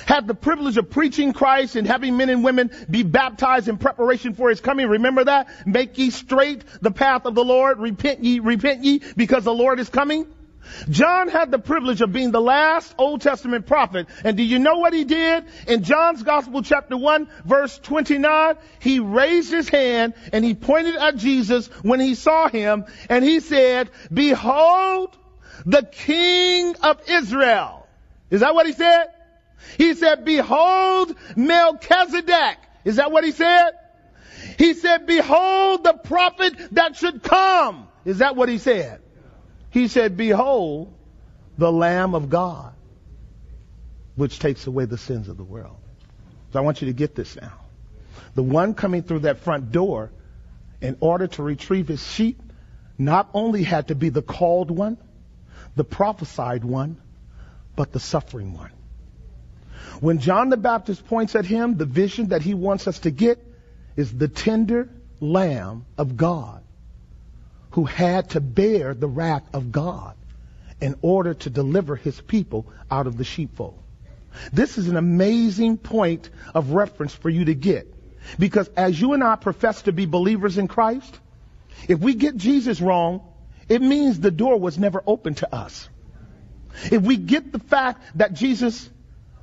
had 0.07 0.29
the 0.29 0.35
privilege 0.35 0.77
of 0.77 0.91
preaching 0.91 1.33
Christ 1.33 1.77
and 1.77 1.87
having 1.87 2.17
men 2.17 2.31
and 2.31 2.45
women 2.45 2.71
be 2.89 3.03
baptized 3.03 3.69
in 3.69 3.79
preparation 3.79 4.35
for 4.35 4.49
his 4.49 4.61
coming. 4.61 4.87
Remember 4.89 5.25
that? 5.25 5.67
Make 5.67 5.99
ye 5.99 6.11
straight 6.11 6.62
the 6.81 6.91
path 6.91 7.25
of 7.25 7.35
the 7.35 7.45
Lord. 7.45 7.79
Repent 7.81 8.23
ye, 8.23 8.39
repent 8.39 8.85
ye, 8.85 9.03
because 9.17 9.45
the 9.45 9.55
Lord 9.55 9.81
is 9.81 9.89
coming. 9.89 10.27
John 10.88 11.28
had 11.28 11.50
the 11.50 11.59
privilege 11.59 12.00
of 12.00 12.12
being 12.12 12.31
the 12.31 12.40
last 12.40 12.95
Old 12.99 13.21
Testament 13.21 13.66
prophet. 13.66 14.07
And 14.25 14.37
do 14.37 14.42
you 14.42 14.59
know 14.59 14.78
what 14.78 14.92
he 14.92 15.04
did? 15.04 15.45
In 15.66 15.83
John's 15.83 16.23
Gospel 16.23 16.62
chapter 16.62 16.97
1 16.97 17.28
verse 17.45 17.78
29, 17.78 18.57
he 18.81 18.99
raised 19.00 19.50
his 19.50 19.69
hand 19.69 20.14
and 20.33 20.45
he 20.45 20.54
pointed 20.54 20.97
at 20.97 21.16
Jesus 21.16 21.66
when 21.83 22.00
he 22.00 22.14
saw 22.14 22.49
him 22.49 22.85
and 23.09 23.25
he 23.25 23.40
said, 23.40 23.90
behold 24.12 25.16
the 25.66 25.83
King 25.83 26.75
of 26.83 27.00
Israel. 27.09 27.87
Is 28.31 28.40
that 28.40 28.54
what 28.54 28.66
he 28.66 28.73
said? 28.73 29.07
He 29.78 29.95
said, 29.95 30.25
behold 30.25 31.14
Melchizedek. 31.37 32.59
Is 32.85 32.97
that 32.97 33.12
what 33.12 33.25
he 33.25 33.33
said? 33.33 33.73
He 34.59 34.75
said, 34.75 35.07
behold 35.07 35.85
the 35.85 35.92
prophet 35.92 36.54
that 36.73 36.97
should 36.97 37.23
come. 37.23 37.88
Is 38.04 38.19
that 38.19 38.35
what 38.35 38.49
he 38.49 38.59
said? 38.59 39.00
He 39.73 39.88
said, 39.88 40.19
behold 40.19 40.93
the 41.57 41.73
Lamb 41.73 42.14
of 42.14 42.29
God, 42.29 42.75
which 44.17 44.38
takes 44.38 44.67
away 44.67 44.85
the 44.85 44.99
sins 44.99 45.29
of 45.29 45.38
the 45.38 45.45
world. 45.45 45.76
So 46.52 46.59
I 46.59 46.62
want 46.62 46.83
you 46.83 46.88
to 46.88 46.93
get 46.93 47.14
this 47.14 47.37
now. 47.37 47.55
The 48.35 48.43
one 48.43 48.75
coming 48.75 49.02
through 49.02 49.21
that 49.21 49.41
front 49.41 49.73
door 49.73 50.11
in 50.83 50.99
order 51.00 51.26
to 51.26 51.43
retrieve 51.43 51.88
his 51.88 52.07
sheep 52.07 52.43
not 52.99 53.31
only 53.33 53.62
had 53.62 53.88
to 53.88 53.95
be 53.95 54.11
the 54.11 54.21
called 54.21 54.71
one, 54.71 54.99
the 55.75 55.85
prophesied 55.85 56.64
one, 56.64 56.99
but 57.75 57.93
the 57.93 58.00
suffering 58.00 58.52
one. 58.52 58.73
When 60.00 60.19
John 60.19 60.50
the 60.50 60.59
Baptist 60.59 61.07
points 61.07 61.35
at 61.35 61.47
him, 61.47 61.79
the 61.79 61.87
vision 61.87 62.29
that 62.29 62.43
he 62.43 62.52
wants 62.52 62.87
us 62.87 62.99
to 63.00 63.11
get 63.11 63.38
is 63.97 64.12
the 64.12 64.29
tender 64.29 64.91
lamb 65.21 65.87
of 65.97 66.19
God 66.19 66.62
who 67.73 67.85
had 67.85 68.31
to 68.31 68.41
bear 68.41 68.95
the 68.95 69.09
wrath 69.09 69.45
of 69.52 69.73
God 69.73 70.14
in 70.81 70.97
order 71.02 71.35
to 71.35 71.50
deliver 71.50 71.97
his 71.97 72.21
people 72.21 72.67
out 72.91 73.07
of 73.07 73.17
the 73.17 73.25
sheepfold. 73.25 73.79
This 74.52 74.79
is 74.79 74.88
an 74.88 74.97
amazing 74.97 75.79
point 75.79 76.31
of 76.55 76.73
reference 76.73 77.14
for 77.14 77.29
you 77.29 77.47
to 77.47 77.55
get. 77.55 77.93
Because 78.38 78.69
as 78.76 79.00
you 79.00 79.12
and 79.12 79.23
I 79.23 79.37
profess 79.37 79.83
to 79.83 79.93
be 79.93 80.07
believers 80.07 80.59
in 80.59 80.69
Christ, 80.69 81.19
if 81.88 81.99
we 81.99 82.14
get 82.14 82.37
Jesus 82.37 82.81
wrong, 82.81 83.23
it 83.69 83.83
means 83.83 84.21
the 84.21 84.31
door 84.31 84.59
was 84.59 84.79
never 84.79 85.02
open 85.07 85.35
to 85.35 85.55
us. 85.55 85.88
If 86.91 87.02
we 87.02 87.17
get 87.17 87.52
the 87.52 87.59
fact 87.59 88.02
that 88.17 88.33
Jesus 88.33 88.88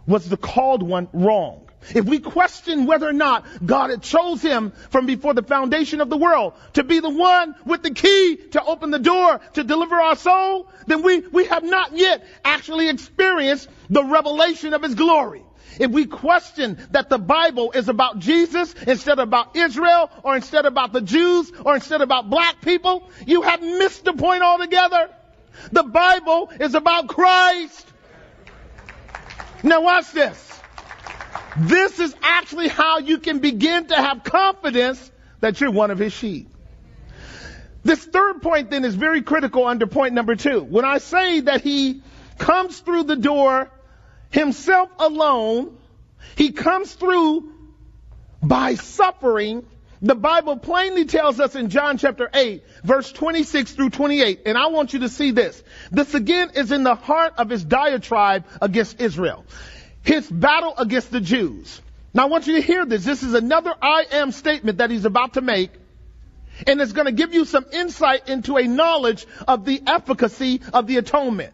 was 0.08 0.28
the 0.28 0.38
called 0.38 0.82
one 0.82 1.08
wrong, 1.14 1.69
if 1.96 2.06
we 2.06 2.20
question 2.20 2.86
whether 2.86 3.08
or 3.08 3.14
not 3.14 3.46
God 3.66 3.90
had 3.90 4.02
chose 4.02 4.42
him 4.42 4.74
from 4.90 5.06
before 5.06 5.34
the 5.34 5.44
foundation 5.44 6.02
of 6.02 6.10
the 6.10 6.18
world 6.18 6.54
to 6.74 6.84
be 6.84 7.00
the 7.00 7.10
one 7.10 7.56
with 7.66 7.84
the 7.84 7.92
key 7.92 8.36
to 8.52 8.64
open 8.64 8.92
the 8.92 9.00
door 9.00 9.40
to 9.54 9.64
deliver 9.64 9.96
our 9.96 10.16
soul, 10.16 10.70
then 10.88 11.02
we, 11.02 11.20
we 11.20 11.46
have 11.46 11.64
not 11.64 11.96
yet 11.96 12.26
actually 12.44 12.90
experienced 12.90 13.70
the 13.90 14.04
revelation 14.04 14.74
of 14.74 14.84
his 14.84 14.96
glory. 14.96 15.44
If 15.80 15.92
we 15.92 16.06
question 16.06 16.78
that 16.92 17.10
the 17.10 17.18
Bible 17.18 17.72
is 17.72 17.88
about 17.88 18.20
Jesus 18.20 18.74
instead 18.86 19.20
of 19.20 19.28
about 19.28 19.56
Israel 19.56 20.12
or 20.24 20.36
instead 20.36 20.66
about 20.66 20.92
the 20.92 21.02
Jews 21.02 21.52
or 21.64 21.76
instead 21.76 22.02
about 22.02 22.30
black 22.30 22.62
people, 22.62 23.10
you 23.26 23.44
have 23.44 23.62
missed 23.62 24.04
the 24.04 24.14
point 24.14 24.44
altogether. 24.44 25.10
The 25.72 25.84
Bible 25.84 26.52
is 26.60 26.76
about 26.76 27.08
Christ. 27.08 27.88
Now 29.64 29.82
watch 29.82 30.12
this. 30.12 30.59
This 31.58 32.00
is 32.00 32.16
actually 32.22 32.68
how 32.68 33.00
you 33.00 33.18
can 33.18 33.40
begin 33.40 33.88
to 33.88 33.96
have 33.96 34.24
confidence 34.24 35.12
that 35.40 35.60
you're 35.60 35.72
one 35.72 35.92
of 35.92 36.00
his 36.00 36.14
sheep. 36.14 36.50
This 37.84 38.04
third 38.04 38.42
point 38.42 38.70
then 38.70 38.84
is 38.84 38.96
very 38.96 39.22
critical 39.22 39.66
under 39.66 39.88
point 39.88 40.14
number 40.14 40.36
two. 40.36 40.62
When 40.62 40.86
I 40.86 40.98
say 40.98 41.42
that 41.42 41.62
he 41.62 42.02
comes 42.38 42.80
through 42.80 43.04
the 43.04 43.16
door 43.16 43.70
himself 44.30 44.90
alone, 45.00 45.78
he 46.36 46.52
comes 46.52 46.94
through 46.94 47.52
by 48.44 48.76
suffering. 48.76 49.66
The 50.02 50.16
Bible 50.16 50.58
plainly 50.58 51.06
tells 51.06 51.40
us 51.40 51.56
in 51.56 51.70
John 51.70 51.98
chapter 51.98 52.30
8, 52.34 52.64
verse 52.84 53.12
26 53.12 53.74
through 53.74 53.90
28, 53.90 54.42
and 54.46 54.58
I 54.58 54.68
want 54.68 54.94
you 54.94 55.00
to 55.00 55.10
see 55.10 55.32
this. 55.32 55.62
This 55.92 56.14
again 56.14 56.52
is 56.56 56.72
in 56.72 56.84
the 56.84 56.96
heart 56.96 57.34
of 57.38 57.50
his 57.50 57.64
diatribe 57.64 58.46
against 58.62 59.02
Israel 59.02 59.46
his 60.04 60.30
battle 60.30 60.74
against 60.78 61.12
the 61.12 61.22
Jews. 61.22 61.82
Now 62.14 62.24
I 62.24 62.26
want 62.26 62.48
you 62.48 62.56
to 62.56 62.62
hear 62.62 62.86
this. 62.86 63.04
This 63.04 63.24
is 63.24 63.34
another 63.34 63.74
I 63.82 64.06
am 64.12 64.32
statement 64.32 64.80
that 64.80 64.90
he's 64.90 65.06
about 65.06 65.34
to 65.34 65.42
make. 65.42 65.72
And 66.68 66.82
it's 66.82 66.92
going 66.92 67.06
to 67.06 67.12
give 67.12 67.34
you 67.34 67.46
some 67.46 67.66
insight 67.72 68.28
into 68.28 68.58
a 68.58 68.68
knowledge 68.68 69.26
of 69.48 69.66
the 69.66 69.82
efficacy 69.86 70.62
of 70.74 70.88
the 70.88 70.98
atonement. 70.98 71.54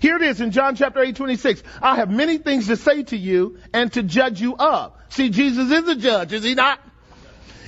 Here 0.00 0.16
it 0.16 0.22
is 0.22 0.40
in 0.40 0.50
John 0.50 0.76
chapter 0.76 1.00
8, 1.00 1.16
26. 1.16 1.62
I 1.82 1.96
have 1.96 2.10
many 2.10 2.38
things 2.38 2.66
to 2.68 2.76
say 2.76 3.02
to 3.04 3.16
you 3.16 3.58
and 3.72 3.92
to 3.92 4.02
judge 4.02 4.40
you 4.40 4.56
of. 4.56 4.92
See, 5.10 5.30
Jesus 5.30 5.70
is 5.70 5.88
a 5.88 5.96
judge, 5.96 6.32
is 6.32 6.42
he 6.42 6.54
not? 6.54 6.80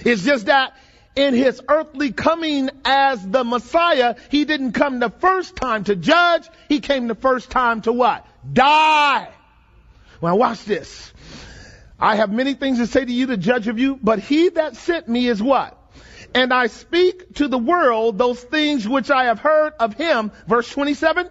It's 0.05 0.25
just 0.25 0.47
that 0.47 0.75
in 1.17 1.35
his 1.35 1.61
earthly 1.69 2.13
coming 2.13 2.71
as 2.85 3.27
the 3.27 3.45
Messiah, 3.45 4.17
he 4.31 4.45
didn't 4.45 4.73
come 4.73 5.01
the 5.01 5.11
first 5.11 5.57
time 5.57 5.85
to 5.85 5.97
judge. 5.97 6.49
He 6.69 6.81
came 6.81 7.09
the 7.09 7.15
first 7.15 7.51
time 7.51 7.83
to 7.83 7.93
what? 7.93 8.27
Die. 8.53 9.29
Well, 10.21 10.39
watch 10.39 10.65
this. 10.65 11.13
I 11.99 12.17
have 12.17 12.31
many 12.31 12.55
things 12.55 12.79
to 12.79 12.87
say 12.87 13.05
to 13.05 13.13
you, 13.13 13.27
the 13.27 13.37
judge 13.37 13.69
of 13.69 13.79
you, 13.79 13.99
but 14.03 14.19
he 14.19 14.49
that 14.51 14.77
sent 14.77 15.09
me 15.09 15.27
is 15.27 15.43
what? 15.43 15.75
And 16.35 16.53
I 16.53 16.67
speak 16.67 17.35
to 17.37 17.49
the 17.49 17.59
world 17.59 18.19
those 18.19 18.41
things 18.41 18.87
which 18.87 19.11
I 19.11 19.25
have 19.25 19.41
heard 19.41 19.73
of 19.81 19.95
him. 19.95 20.31
Verse 20.47 20.71
27. 20.71 21.29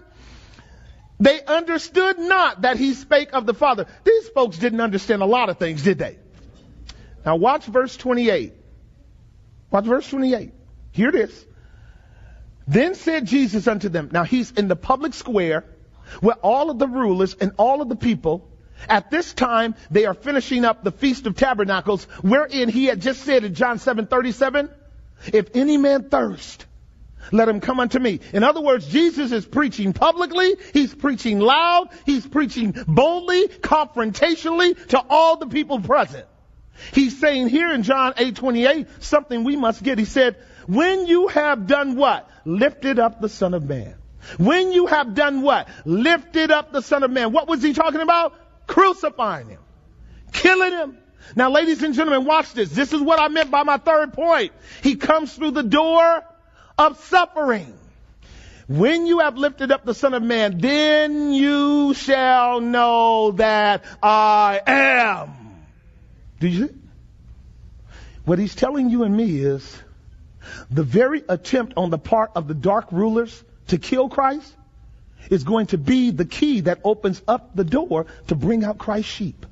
They 1.19 1.43
understood 1.43 2.19
not 2.19 2.61
that 2.61 2.77
he 2.77 2.93
spake 2.93 3.33
of 3.33 3.45
the 3.45 3.53
Father. 3.53 3.87
These 4.03 4.29
folks 4.29 4.57
didn't 4.57 4.81
understand 4.81 5.21
a 5.21 5.25
lot 5.25 5.49
of 5.49 5.57
things, 5.57 5.83
did 5.83 5.97
they? 5.97 6.17
Now 7.25 7.35
watch 7.35 7.65
verse 7.65 7.95
28. 7.97 8.53
Watch 9.71 9.85
verse 9.85 10.09
28. 10.09 10.53
Here 10.91 11.09
it 11.09 11.15
is. 11.15 11.45
Then 12.67 12.95
said 12.95 13.25
Jesus 13.25 13.67
unto 13.67 13.89
them. 13.89 14.09
Now 14.11 14.23
he's 14.23 14.51
in 14.51 14.67
the 14.67 14.75
public 14.75 15.13
square 15.13 15.65
where 16.21 16.35
all 16.35 16.69
of 16.69 16.79
the 16.79 16.87
rulers 16.87 17.33
and 17.33 17.51
all 17.57 17.81
of 17.81 17.89
the 17.89 17.95
people 17.95 18.46
at 18.89 19.11
this 19.11 19.33
time, 19.33 19.75
they 19.91 20.05
are 20.05 20.13
finishing 20.13 20.65
up 20.65 20.83
the 20.83 20.91
Feast 20.91 21.25
of 21.25 21.35
Tabernacles, 21.35 22.05
wherein 22.21 22.69
he 22.69 22.85
had 22.85 23.01
just 23.01 23.21
said 23.23 23.43
in 23.43 23.53
John 23.53 23.79
7:37, 23.79 24.69
"If 25.33 25.55
any 25.55 25.77
man 25.77 26.09
thirst, 26.09 26.65
let 27.31 27.49
him 27.49 27.59
come 27.59 27.79
unto 27.79 27.99
me." 27.99 28.19
In 28.33 28.43
other 28.43 28.61
words, 28.61 28.87
Jesus 28.87 29.31
is 29.31 29.45
preaching 29.45 29.93
publicly, 29.93 30.55
he's 30.73 30.93
preaching 30.93 31.39
loud, 31.39 31.89
he's 32.05 32.25
preaching 32.25 32.75
boldly, 32.87 33.47
confrontationally 33.47 34.87
to 34.87 35.01
all 35.09 35.37
the 35.37 35.47
people 35.47 35.79
present. 35.79 36.25
He's 36.93 37.19
saying 37.19 37.49
here 37.49 37.71
in 37.71 37.83
John 37.83 38.13
8:28 38.17 38.87
something 38.99 39.43
we 39.43 39.55
must 39.55 39.83
get. 39.83 39.97
He 39.97 40.05
said, 40.05 40.37
"When 40.67 41.07
you 41.07 41.27
have 41.27 41.67
done 41.67 41.95
what? 41.95 42.29
Lifted 42.45 42.99
up 42.99 43.19
the 43.19 43.29
Son 43.29 43.53
of 43.53 43.67
Man." 43.67 43.95
When 44.37 44.73
you 44.73 44.87
have 44.87 45.13
done 45.13 45.41
what? 45.41 45.69
Lifted 45.85 46.51
up 46.51 46.71
the 46.73 46.81
Son 46.81 47.03
of 47.03 47.11
Man. 47.11 47.31
What 47.31 47.47
was 47.47 47.63
he 47.63 47.73
talking 47.73 48.01
about? 48.01 48.33
Crucifying 48.67 49.49
him, 49.49 49.61
killing 50.31 50.71
him. 50.71 50.97
Now, 51.35 51.49
ladies 51.49 51.81
and 51.83 51.93
gentlemen, 51.93 52.25
watch 52.25 52.53
this. 52.53 52.69
This 52.69 52.93
is 52.93 53.01
what 53.01 53.19
I 53.19 53.27
meant 53.27 53.51
by 53.51 53.63
my 53.63 53.77
third 53.77 54.13
point. 54.13 54.51
He 54.83 54.95
comes 54.95 55.33
through 55.33 55.51
the 55.51 55.63
door 55.63 56.23
of 56.77 56.99
suffering. 57.05 57.73
When 58.67 59.07
you 59.07 59.19
have 59.19 59.37
lifted 59.37 59.71
up 59.71 59.85
the 59.85 59.93
Son 59.93 60.13
of 60.13 60.21
Man, 60.21 60.57
then 60.57 61.31
you 61.31 61.93
shall 61.93 62.59
know 62.59 63.31
that 63.31 63.85
I 64.03 64.61
am. 64.67 65.31
Do 66.39 66.47
you? 66.47 66.75
What 68.25 68.39
he's 68.39 68.55
telling 68.55 68.89
you 68.89 69.03
and 69.03 69.15
me 69.15 69.39
is 69.39 69.81
the 70.69 70.83
very 70.83 71.23
attempt 71.29 71.73
on 71.77 71.89
the 71.89 71.97
part 71.97 72.31
of 72.35 72.47
the 72.47 72.53
dark 72.53 72.91
rulers 72.91 73.43
to 73.67 73.77
kill 73.77 74.09
Christ 74.09 74.53
is 75.29 75.43
going 75.43 75.67
to 75.67 75.77
be 75.77 76.11
the 76.11 76.25
key 76.25 76.61
that 76.61 76.79
opens 76.83 77.21
up 77.27 77.55
the 77.55 77.63
door 77.63 78.05
to 78.27 78.35
bring 78.35 78.63
out 78.63 78.77
Christ's 78.77 79.11
sheep. 79.11 79.45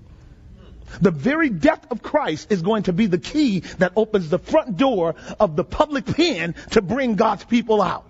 The 1.01 1.11
very 1.11 1.49
death 1.49 1.85
of 1.89 2.01
Christ 2.01 2.51
is 2.51 2.61
going 2.61 2.83
to 2.83 2.93
be 2.93 3.07
the 3.07 3.17
key 3.17 3.61
that 3.79 3.93
opens 3.95 4.29
the 4.29 4.39
front 4.39 4.77
door 4.77 5.15
of 5.39 5.55
the 5.55 5.63
public 5.63 6.05
pen 6.05 6.55
to 6.71 6.81
bring 6.81 7.15
God's 7.15 7.43
people 7.43 7.81
out. 7.81 8.05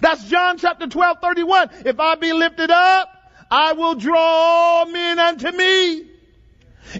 That's 0.00 0.24
John 0.24 0.58
chapter 0.58 0.86
12, 0.86 1.18
31. 1.20 1.70
If 1.86 1.98
I 1.98 2.14
be 2.16 2.32
lifted 2.32 2.70
up, 2.70 3.10
I 3.50 3.72
will 3.72 3.94
draw 3.94 4.84
men 4.84 5.18
unto 5.18 5.50
me. 5.50 6.06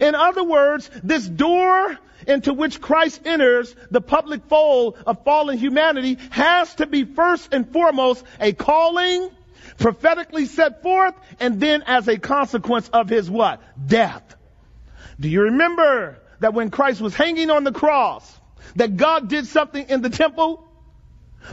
In 0.00 0.14
other 0.14 0.42
words, 0.42 0.90
this 1.02 1.26
door 1.26 1.98
into 2.26 2.52
which 2.52 2.80
Christ 2.80 3.22
enters 3.24 3.74
the 3.90 4.00
public 4.00 4.44
fold 4.46 4.96
of 5.06 5.24
fallen 5.24 5.58
humanity 5.58 6.18
has 6.30 6.74
to 6.76 6.86
be 6.86 7.04
first 7.04 7.52
and 7.52 7.70
foremost 7.70 8.24
a 8.40 8.52
calling 8.52 9.30
prophetically 9.78 10.46
set 10.46 10.82
forth 10.82 11.14
and 11.40 11.60
then 11.60 11.82
as 11.86 12.08
a 12.08 12.18
consequence 12.18 12.88
of 12.92 13.08
his 13.08 13.30
what? 13.30 13.60
Death. 13.86 14.36
Do 15.18 15.28
you 15.28 15.42
remember 15.42 16.18
that 16.40 16.54
when 16.54 16.70
Christ 16.70 17.00
was 17.00 17.14
hanging 17.14 17.50
on 17.50 17.64
the 17.64 17.72
cross, 17.72 18.38
that 18.76 18.96
God 18.96 19.28
did 19.28 19.46
something 19.46 19.88
in 19.88 20.02
the 20.02 20.10
temple 20.10 20.64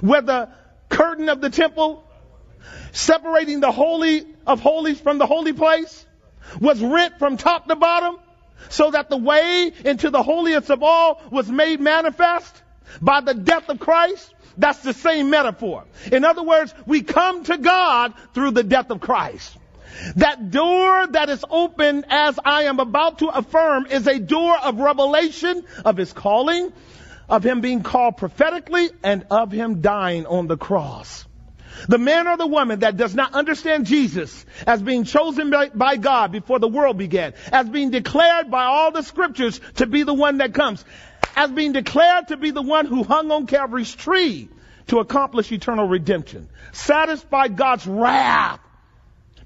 where 0.02 0.22
the 0.22 0.50
curtain 0.90 1.30
of 1.30 1.42
the 1.42 1.50
temple 1.50 2.04
separating 2.92 3.60
the 3.60 3.72
holy 3.72 4.26
of 4.46 4.60
holies 4.60 5.00
from 5.00 5.18
the 5.18 5.26
holy 5.26 5.54
place 5.54 6.06
was 6.60 6.82
rent 6.82 7.18
from 7.20 7.38
top 7.38 7.68
to 7.68 7.76
bottom 7.76 8.18
so 8.70 8.92
that 8.92 9.10
the 9.10 9.18
way 9.18 9.72
into 9.84 10.10
the 10.10 10.24
holiest 10.24 10.70
of 10.70 10.84
all 10.84 11.22
was 11.32 11.50
made 11.50 11.80
manifest 11.80 12.64
by 13.02 13.22
the 13.22 13.34
death 13.34 13.70
of 13.70 13.80
Christ. 13.80 14.34
That's 14.58 14.80
the 14.80 14.94
same 14.94 15.30
metaphor. 15.30 15.86
In 16.12 16.24
other 16.24 16.44
words, 16.44 16.74
we 16.86 17.02
come 17.02 17.44
to 17.46 17.58
God 17.58 18.14
through 18.34 18.52
the 18.52 18.64
death 18.64 18.90
of 18.90 19.00
Christ. 19.00 19.58
That 20.18 20.52
door 20.52 21.08
that 21.08 21.30
is 21.30 21.44
open 21.50 22.06
as 22.10 22.38
I 22.44 22.64
am 22.64 22.80
about 22.80 23.20
to 23.20 23.30
affirm 23.30 23.86
is 23.88 24.08
a 24.08 24.20
door 24.20 24.58
of 24.58 24.80
revelation 24.80 25.64
of 25.84 25.98
his 25.98 26.12
calling, 26.12 26.74
of 27.30 27.46
him 27.46 27.62
being 27.62 27.82
called 27.82 28.18
prophetically, 28.18 28.90
and 29.04 29.26
of 29.32 29.52
him 29.52 29.82
dying 29.82 30.26
on 30.26 30.48
the 30.48 30.58
cross. 30.58 31.26
The 31.88 31.98
man 31.98 32.28
or 32.28 32.38
the 32.38 32.48
woman 32.48 32.80
that 32.80 32.98
does 32.98 33.14
not 33.16 33.34
understand 33.34 33.86
Jesus 33.86 34.46
as 34.66 34.82
being 34.82 35.04
chosen 35.04 35.52
by, 35.74 35.98
God 35.98 36.32
before 36.32 36.60
the 36.60 36.68
world 36.68 36.98
began, 36.98 37.34
as 37.52 37.68
being 37.68 37.92
declared 37.92 38.50
by 38.50 38.64
all 38.64 38.92
the 38.92 39.04
scriptures 39.04 39.60
to 39.76 39.86
be 39.86 40.04
the 40.04 40.14
one 40.14 40.38
that 40.38 40.54
comes, 40.54 40.84
as 41.36 41.52
being 41.52 41.74
declared 41.74 42.30
to 42.30 42.38
be 42.38 42.52
the 42.52 42.62
one 42.62 42.86
who 42.86 43.04
hung 43.04 43.32
on 43.32 43.48
Calvary's 43.48 43.94
tree 43.94 44.50
to 44.88 45.00
accomplish 45.00 45.52
eternal 45.52 45.88
redemption, 45.88 46.48
satisfy 46.72 47.48
God's 47.48 47.86
wrath, 47.88 48.60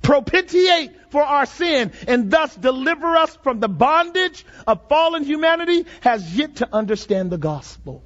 propitiate 0.02 0.92
for 1.12 1.24
our 1.24 1.46
sin, 1.46 1.92
and 2.08 2.30
thus 2.30 2.56
deliver 2.56 3.16
us 3.16 3.36
from 3.38 3.60
the 3.60 3.70
bondage 3.70 4.46
of 4.68 4.88
fallen 4.88 5.24
humanity, 5.24 5.86
has 6.02 6.36
yet 6.38 6.58
to 6.58 6.70
understand 6.74 7.32
the 7.32 7.38
gospel 7.38 8.04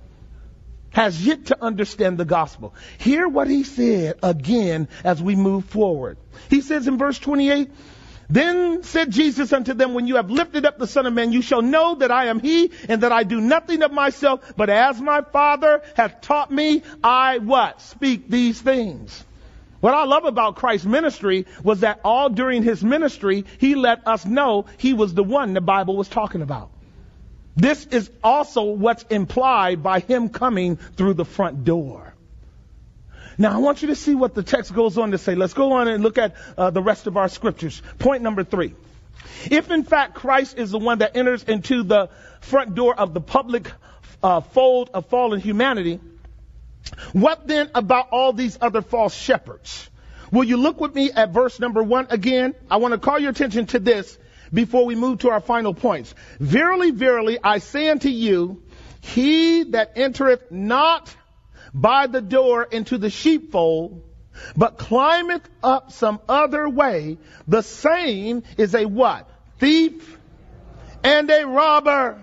has 0.93 1.25
yet 1.25 1.47
to 1.47 1.61
understand 1.61 2.17
the 2.17 2.25
gospel. 2.25 2.73
Hear 2.99 3.27
what 3.27 3.47
he 3.47 3.63
said 3.63 4.19
again 4.21 4.87
as 5.03 5.21
we 5.21 5.35
move 5.35 5.65
forward. 5.65 6.17
He 6.49 6.61
says 6.61 6.87
in 6.87 6.97
verse 6.97 7.19
28, 7.19 7.69
then 8.33 8.81
said 8.83 9.11
Jesus 9.11 9.53
unto 9.53 9.73
them, 9.73 9.93
when 9.93 10.07
you 10.07 10.15
have 10.15 10.31
lifted 10.31 10.65
up 10.65 10.79
the 10.79 10.87
Son 10.87 11.05
of 11.05 11.13
Man, 11.13 11.31
you 11.31 11.43
shall 11.43 11.61
know 11.61 11.95
that 11.95 12.09
I 12.09 12.25
am 12.25 12.39
he 12.39 12.71
and 12.89 13.01
that 13.01 13.11
I 13.11 13.23
do 13.23 13.39
nothing 13.39 13.83
of 13.83 13.91
myself, 13.91 14.53
but 14.57 14.69
as 14.69 14.99
my 14.99 15.21
Father 15.21 15.83
hath 15.95 16.21
taught 16.21 16.51
me, 16.51 16.81
I 17.03 17.37
what? 17.37 17.81
Speak 17.81 18.27
these 18.29 18.59
things. 18.59 19.23
What 19.81 19.93
I 19.93 20.05
love 20.05 20.25
about 20.25 20.55
Christ's 20.55 20.87
ministry 20.87 21.45
was 21.61 21.81
that 21.81 21.99
all 22.03 22.29
during 22.29 22.63
his 22.63 22.83
ministry, 22.83 23.45
he 23.59 23.75
let 23.75 24.07
us 24.07 24.25
know 24.25 24.65
he 24.77 24.93
was 24.93 25.13
the 25.13 25.23
one 25.23 25.53
the 25.53 25.61
Bible 25.61 25.95
was 25.95 26.07
talking 26.07 26.41
about. 26.41 26.71
This 27.55 27.85
is 27.85 28.09
also 28.23 28.63
what's 28.63 29.03
implied 29.03 29.83
by 29.83 29.99
him 29.99 30.29
coming 30.29 30.77
through 30.77 31.13
the 31.13 31.25
front 31.25 31.65
door. 31.65 32.12
Now, 33.37 33.53
I 33.53 33.57
want 33.57 33.81
you 33.81 33.89
to 33.89 33.95
see 33.95 34.15
what 34.15 34.35
the 34.35 34.43
text 34.43 34.73
goes 34.73 34.97
on 34.97 35.11
to 35.11 35.17
say. 35.17 35.35
Let's 35.35 35.53
go 35.53 35.73
on 35.73 35.87
and 35.87 36.03
look 36.03 36.17
at 36.17 36.35
uh, 36.57 36.69
the 36.69 36.81
rest 36.81 37.07
of 37.07 37.17
our 37.17 37.29
scriptures. 37.29 37.81
Point 37.99 38.21
number 38.21 38.43
three. 38.43 38.75
If 39.49 39.71
in 39.71 39.83
fact 39.83 40.15
Christ 40.15 40.57
is 40.57 40.71
the 40.71 40.79
one 40.79 40.99
that 40.99 41.15
enters 41.15 41.43
into 41.43 41.83
the 41.83 42.09
front 42.41 42.75
door 42.75 42.97
of 42.97 43.13
the 43.13 43.21
public 43.21 43.71
uh, 44.21 44.41
fold 44.41 44.89
of 44.93 45.07
fallen 45.07 45.39
humanity, 45.39 45.99
what 47.13 47.47
then 47.47 47.69
about 47.73 48.09
all 48.11 48.33
these 48.33 48.57
other 48.61 48.81
false 48.81 49.13
shepherds? 49.13 49.89
Will 50.31 50.43
you 50.43 50.57
look 50.57 50.79
with 50.79 50.95
me 50.95 51.11
at 51.11 51.31
verse 51.31 51.59
number 51.59 51.83
one 51.83 52.07
again? 52.09 52.55
I 52.69 52.77
want 52.77 52.93
to 52.93 52.97
call 52.97 53.19
your 53.19 53.31
attention 53.31 53.67
to 53.67 53.79
this 53.79 54.17
before 54.51 54.85
we 54.85 54.95
move 54.95 55.19
to 55.19 55.29
our 55.29 55.41
final 55.41 55.73
points. 55.73 56.13
Verily, 56.39 56.91
verily, 56.91 57.37
I 57.43 57.59
say 57.59 57.89
unto 57.89 58.09
you, 58.09 58.63
he 59.01 59.63
that 59.63 59.93
entereth 59.95 60.51
not 60.51 61.13
by 61.73 62.07
the 62.07 62.21
door 62.21 62.63
into 62.63 62.97
the 62.97 63.09
sheepfold, 63.09 64.03
but 64.55 64.77
climbeth 64.77 65.47
up 65.63 65.91
some 65.91 66.19
other 66.27 66.67
way, 66.67 67.17
the 67.47 67.61
same 67.61 68.43
is 68.57 68.75
a 68.75 68.85
what? 68.85 69.29
Thief 69.59 70.19
and 71.03 71.29
a 71.29 71.45
robber. 71.45 72.21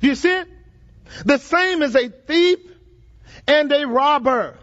Do 0.00 0.06
you 0.06 0.14
see 0.14 0.30
it? 0.30 0.48
The 1.24 1.38
same 1.38 1.82
is 1.82 1.94
a 1.94 2.08
thief 2.08 2.58
and 3.46 3.70
a 3.72 3.86
robber. 3.86 4.58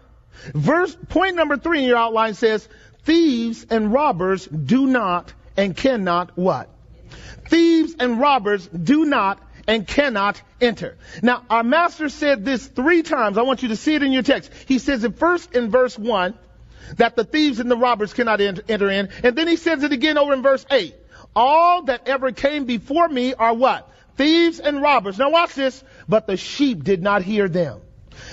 Verse, 0.54 0.96
point 1.08 1.36
number 1.36 1.56
three 1.56 1.80
in 1.80 1.84
your 1.84 1.98
outline 1.98 2.34
says, 2.34 2.68
thieves 3.04 3.66
and 3.70 3.92
robbers 3.92 4.46
do 4.46 4.86
not 4.86 5.32
and 5.56 5.76
cannot 5.76 6.36
what? 6.36 6.68
Thieves 7.48 7.94
and 7.98 8.20
robbers 8.20 8.66
do 8.68 9.04
not 9.04 9.40
and 9.66 9.86
cannot 9.86 10.40
enter. 10.60 10.96
Now, 11.22 11.44
our 11.48 11.62
master 11.62 12.08
said 12.08 12.44
this 12.44 12.66
three 12.66 13.02
times. 13.02 13.38
I 13.38 13.42
want 13.42 13.62
you 13.62 13.68
to 13.68 13.76
see 13.76 13.94
it 13.94 14.02
in 14.02 14.12
your 14.12 14.22
text. 14.22 14.52
He 14.66 14.78
says 14.78 15.04
it 15.04 15.18
first 15.18 15.54
in 15.54 15.70
verse 15.70 15.98
1 15.98 16.34
that 16.96 17.16
the 17.16 17.24
thieves 17.24 17.60
and 17.60 17.70
the 17.70 17.76
robbers 17.76 18.12
cannot 18.12 18.40
enter 18.40 18.90
in. 18.90 19.08
And 19.22 19.36
then 19.36 19.48
he 19.48 19.56
says 19.56 19.82
it 19.82 19.92
again 19.92 20.18
over 20.18 20.32
in 20.34 20.42
verse 20.42 20.64
8. 20.70 20.94
All 21.34 21.82
that 21.82 22.08
ever 22.08 22.32
came 22.32 22.64
before 22.64 23.08
me 23.08 23.34
are 23.34 23.54
what? 23.54 23.90
Thieves 24.16 24.60
and 24.60 24.82
robbers. 24.82 25.18
Now 25.18 25.30
watch 25.30 25.54
this. 25.54 25.82
But 26.08 26.26
the 26.26 26.36
sheep 26.36 26.84
did 26.84 27.02
not 27.02 27.22
hear 27.22 27.48
them. 27.48 27.80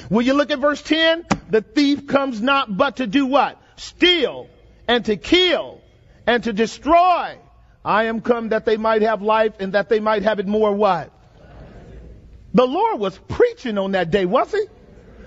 Will 0.09 0.21
you 0.21 0.33
look 0.33 0.51
at 0.51 0.59
verse 0.59 0.81
10? 0.81 1.25
The 1.49 1.61
thief 1.61 2.07
comes 2.07 2.41
not 2.41 2.75
but 2.75 2.97
to 2.97 3.07
do 3.07 3.25
what? 3.25 3.61
Steal 3.77 4.49
and 4.87 5.05
to 5.05 5.15
kill 5.15 5.81
and 6.27 6.43
to 6.43 6.53
destroy. 6.53 7.37
I 7.85 8.03
am 8.05 8.21
come 8.21 8.49
that 8.49 8.65
they 8.65 8.75
might 8.75 9.03
have 9.03 9.21
life 9.21 9.53
and 9.59 9.73
that 9.73 9.87
they 9.87 9.99
might 9.99 10.23
have 10.23 10.39
it 10.39 10.47
more 10.47 10.73
what? 10.73 11.11
The 12.53 12.65
Lord 12.65 12.99
was 12.99 13.17
preaching 13.27 13.77
on 13.77 13.91
that 13.91 14.11
day, 14.11 14.25
was 14.25 14.51
he? 14.51 14.63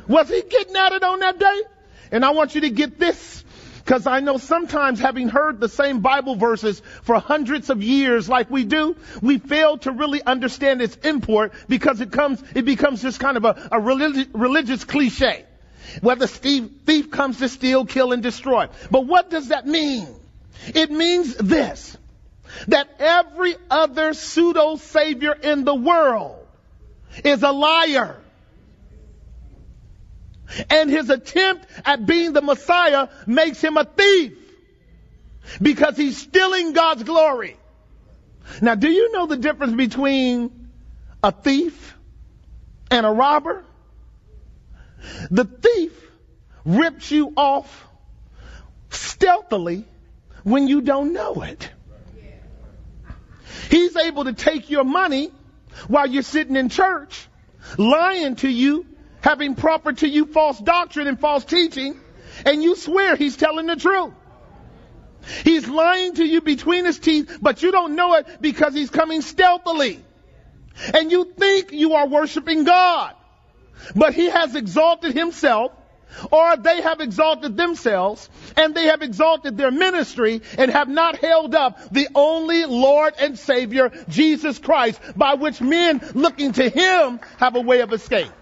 Was 0.09 0.29
he 0.29 0.43
getting 0.43 0.77
at 0.77 0.93
it 0.93 1.05
on 1.05 1.21
that 1.21 1.39
day? 1.39 1.63
And 2.11 2.25
I 2.25 2.31
want 2.31 2.55
you 2.55 2.63
to 2.63 2.71
get 2.71 2.99
this. 2.99 3.45
Because 3.85 4.07
I 4.07 4.21
know 4.21 4.39
sometimes 4.39 5.01
having 5.01 5.29
heard 5.29 5.59
the 5.59 5.69
same 5.69 6.01
Bible 6.01 6.37
verses 6.37 6.81
for 7.03 7.19
hundreds 7.19 7.69
of 7.69 7.83
years 7.83 8.29
like 8.29 8.49
we 8.49 8.65
do, 8.65 8.97
we 9.21 9.39
fail 9.39 9.79
to 9.79 9.91
really 9.91 10.23
understand 10.23 10.81
its 10.81 10.95
import 10.97 11.53
because 11.69 12.01
it 12.01 12.13
comes, 12.13 12.41
it 12.55 12.65
becomes 12.65 13.03
just 13.03 13.19
kind 13.19 13.37
of 13.37 13.45
a, 13.45 13.69
a 13.73 13.81
religious, 13.81 14.27
religious 14.33 14.85
cliche. 14.85 15.45
Where 16.01 16.15
the 16.15 16.29
thief 16.29 17.11
comes 17.11 17.39
to 17.39 17.49
steal, 17.49 17.85
kill, 17.85 18.13
and 18.13 18.23
destroy. 18.23 18.69
But 18.91 19.07
what 19.07 19.31
does 19.31 19.49
that 19.49 19.67
mean? 19.67 20.07
It 20.75 20.91
means 20.91 21.35
this 21.35 21.97
that 22.69 22.89
every 22.99 23.57
other 23.71 24.13
pseudo 24.15 24.77
savior 24.77 25.33
in 25.33 25.65
the 25.65 25.75
world 25.75 26.42
is 27.25 27.43
a 27.43 27.53
liar. 27.53 28.17
And 30.69 30.91
his 30.91 31.09
attempt 31.09 31.67
at 31.85 32.05
being 32.05 32.33
the 32.33 32.43
Messiah 32.43 33.09
makes 33.27 33.61
him 33.61 33.77
a 33.77 33.85
thief 33.85 34.37
because 35.61 35.97
he's 35.97 36.19
stealing 36.19 36.73
God's 36.73 37.03
glory. 37.05 37.57
Now, 38.61 38.75
do 38.75 38.91
you 38.91 39.13
know 39.13 39.27
the 39.27 39.37
difference 39.37 39.75
between 39.75 40.69
a 41.23 41.33
thief 41.33 41.97
and 42.91 43.07
a 43.07 43.11
robber? 43.11 43.65
The 45.31 45.45
thief 45.45 45.93
rips 46.65 47.11
you 47.11 47.33
off 47.37 47.87
stealthily 48.91 49.87
when 50.45 50.69
you 50.69 50.81
don't 50.81 51.13
know 51.13 51.43
it. 51.43 51.71
He's 53.71 53.97
able 53.97 54.25
to 54.25 54.33
take 54.33 54.71
your 54.71 54.85
money 54.85 55.31
while 55.89 56.09
you're 56.09 56.23
sitting 56.23 56.57
in 56.57 56.69
church, 56.69 57.29
lying 57.79 58.37
to 58.37 58.49
you, 58.49 58.87
having 59.21 59.55
proffered 59.55 59.99
to 59.99 60.09
you 60.09 60.27
false 60.27 60.59
doctrine 60.59 61.07
and 61.07 61.19
false 61.19 61.45
teaching, 61.45 61.99
and 62.45 62.63
you 62.63 62.77
swear 62.77 63.17
he's 63.17 63.37
telling 63.37 63.67
the 63.67 63.77
truth. 63.77 64.13
He's 65.45 65.69
lying 65.69 66.15
to 66.15 66.25
you 66.25 66.41
between 66.41 66.85
his 66.85 66.99
teeth, 66.99 67.39
but 67.41 67.63
you 67.63 67.71
don't 67.71 67.95
know 67.95 68.15
it 68.15 68.27
because 68.41 68.75
he's 68.75 68.91
coming 68.91 69.23
stealthily. 69.23 70.05
And 70.95 71.13
you 71.13 71.33
think 71.37 71.71
you 71.73 71.95
are 71.95 72.09
worshiping 72.09 72.65
God. 72.65 73.15
But 73.95 74.15
he 74.15 74.31
has 74.31 74.55
exalted 74.55 75.15
himself 75.15 75.73
or 76.31 76.57
they 76.57 76.81
have 76.81 77.01
exalted 77.01 77.57
themselves 77.57 78.29
and 78.57 78.75
they 78.75 78.87
have 78.87 79.03
exalted 79.03 79.57
their 79.57 79.71
ministry 79.71 80.43
and 80.59 80.71
have 80.71 80.89
not 80.89 81.17
held 81.17 81.55
up 81.55 81.93
the 81.93 82.09
only 82.15 82.65
Lord 82.65 83.15
and 83.19 83.39
Savior, 83.39 83.91
Jesus 84.09 84.59
Christ, 84.59 85.01
by 85.17 85.35
which 85.35 85.61
men 85.61 86.01
looking 86.15 86.53
to 86.53 86.69
Him 86.69 87.21
have 87.39 87.57
a 87.57 87.61
way 87.61 87.81
of 87.81 87.93
escape. 87.93 88.33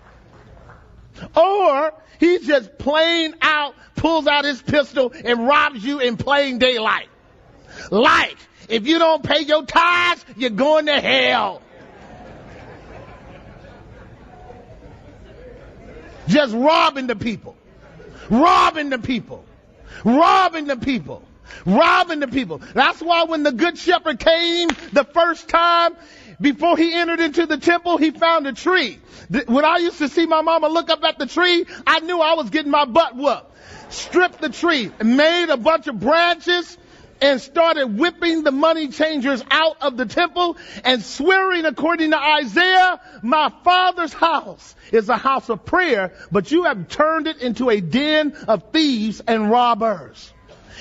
Or 1.36 1.92
he 2.18 2.38
just 2.38 2.78
plain 2.78 3.34
out 3.42 3.74
pulls 3.96 4.26
out 4.26 4.44
his 4.44 4.62
pistol 4.62 5.12
and 5.24 5.46
robs 5.46 5.84
you 5.84 6.00
in 6.00 6.16
plain 6.16 6.58
daylight. 6.58 7.08
Like, 7.90 8.36
if 8.68 8.86
you 8.86 8.98
don't 8.98 9.22
pay 9.22 9.40
your 9.40 9.64
tithes, 9.64 10.24
you're 10.36 10.50
going 10.50 10.86
to 10.86 11.00
hell. 11.00 11.62
Just 16.30 16.54
robbing 16.54 17.08
the 17.08 17.16
people. 17.16 17.56
Robbing 18.30 18.90
the 18.90 18.98
people. 18.98 19.44
Robbing 20.04 20.66
the 20.66 20.76
people. 20.76 21.22
Robbing 21.66 22.20
the 22.20 22.28
people. 22.28 22.58
That's 22.72 23.00
why 23.00 23.24
when 23.24 23.42
the 23.42 23.50
good 23.50 23.76
shepherd 23.76 24.20
came 24.20 24.68
the 24.92 25.04
first 25.04 25.48
time, 25.48 25.96
before 26.40 26.76
he 26.76 26.94
entered 26.94 27.18
into 27.18 27.46
the 27.46 27.58
temple, 27.58 27.98
he 27.98 28.12
found 28.12 28.46
a 28.46 28.52
tree. 28.52 29.00
When 29.46 29.64
I 29.64 29.78
used 29.78 29.98
to 29.98 30.08
see 30.08 30.26
my 30.26 30.40
mama 30.42 30.68
look 30.68 30.88
up 30.88 31.02
at 31.02 31.18
the 31.18 31.26
tree, 31.26 31.66
I 31.84 31.98
knew 32.00 32.20
I 32.20 32.34
was 32.34 32.50
getting 32.50 32.70
my 32.70 32.84
butt 32.84 33.16
whooped. 33.16 33.46
Stripped 33.92 34.40
the 34.40 34.50
tree, 34.50 34.92
and 35.00 35.16
made 35.16 35.50
a 35.50 35.56
bunch 35.56 35.88
of 35.88 35.98
branches, 35.98 36.78
and 37.20 37.40
started 37.40 37.98
whipping 37.98 38.42
the 38.42 38.52
money 38.52 38.88
changers 38.88 39.42
out 39.50 39.76
of 39.80 39.96
the 39.96 40.06
temple 40.06 40.56
and 40.84 41.02
swearing 41.02 41.64
according 41.64 42.10
to 42.10 42.18
Isaiah, 42.18 43.00
my 43.22 43.52
father's 43.64 44.12
house 44.12 44.74
is 44.92 45.08
a 45.08 45.16
house 45.16 45.48
of 45.48 45.64
prayer, 45.64 46.12
but 46.30 46.50
you 46.50 46.64
have 46.64 46.88
turned 46.88 47.26
it 47.26 47.38
into 47.38 47.70
a 47.70 47.80
den 47.80 48.32
of 48.48 48.72
thieves 48.72 49.20
and 49.20 49.50
robbers. 49.50 50.32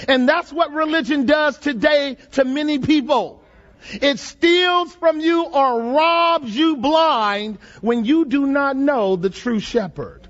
And 0.08 0.30
that's 0.30 0.52
what 0.52 0.72
religion 0.72 1.26
does 1.26 1.58
today 1.58 2.18
to 2.34 2.46
many 2.46 2.80
people. 2.80 3.44
It 4.02 4.20
steals 4.20 4.94
from 4.96 5.20
you 5.20 5.46
or 5.46 5.94
robs 5.94 6.56
you 6.56 6.78
blind 6.78 7.60
when 7.82 8.06
you 8.06 8.26
do 8.26 8.46
not 8.46 8.76
know 8.76 9.16
the 9.16 9.30
true 9.30 9.60
shepherd. 9.60 10.28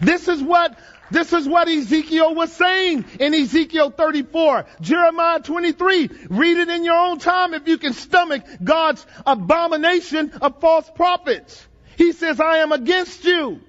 This 0.00 0.28
is 0.28 0.42
what 0.42 0.78
this 1.12 1.32
is 1.32 1.46
what 1.46 1.68
Ezekiel 1.68 2.34
was 2.34 2.52
saying 2.52 3.04
in 3.20 3.34
Ezekiel 3.34 3.90
34, 3.90 4.66
Jeremiah 4.80 5.40
23. 5.40 6.10
Read 6.30 6.56
it 6.58 6.68
in 6.68 6.84
your 6.84 6.96
own 6.96 7.18
time 7.18 7.54
if 7.54 7.68
you 7.68 7.78
can 7.78 7.92
stomach 7.92 8.42
God's 8.62 9.04
abomination 9.26 10.32
of 10.40 10.60
false 10.60 10.90
prophets. 10.94 11.66
He 11.96 12.12
says, 12.12 12.40
I 12.40 12.58
am 12.58 12.72
against 12.72 13.24
you 13.24 13.60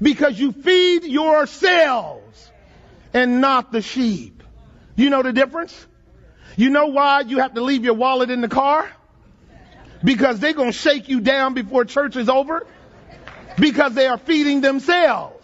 because 0.00 0.38
you 0.38 0.52
feed 0.52 1.04
yourselves 1.04 2.50
and 3.12 3.40
not 3.40 3.72
the 3.72 3.82
sheep. 3.82 4.42
You 4.96 5.10
know 5.10 5.22
the 5.22 5.32
difference? 5.32 5.86
You 6.56 6.70
know 6.70 6.86
why 6.86 7.20
you 7.22 7.38
have 7.38 7.54
to 7.54 7.62
leave 7.62 7.84
your 7.84 7.94
wallet 7.94 8.30
in 8.30 8.40
the 8.40 8.48
car? 8.48 8.90
Because 10.02 10.40
they're 10.40 10.54
going 10.54 10.72
to 10.72 10.78
shake 10.78 11.08
you 11.08 11.20
down 11.20 11.54
before 11.54 11.84
church 11.84 12.16
is 12.16 12.28
over. 12.28 12.66
Because 13.58 13.94
they 13.94 14.06
are 14.06 14.18
feeding 14.18 14.60
themselves. 14.60 15.39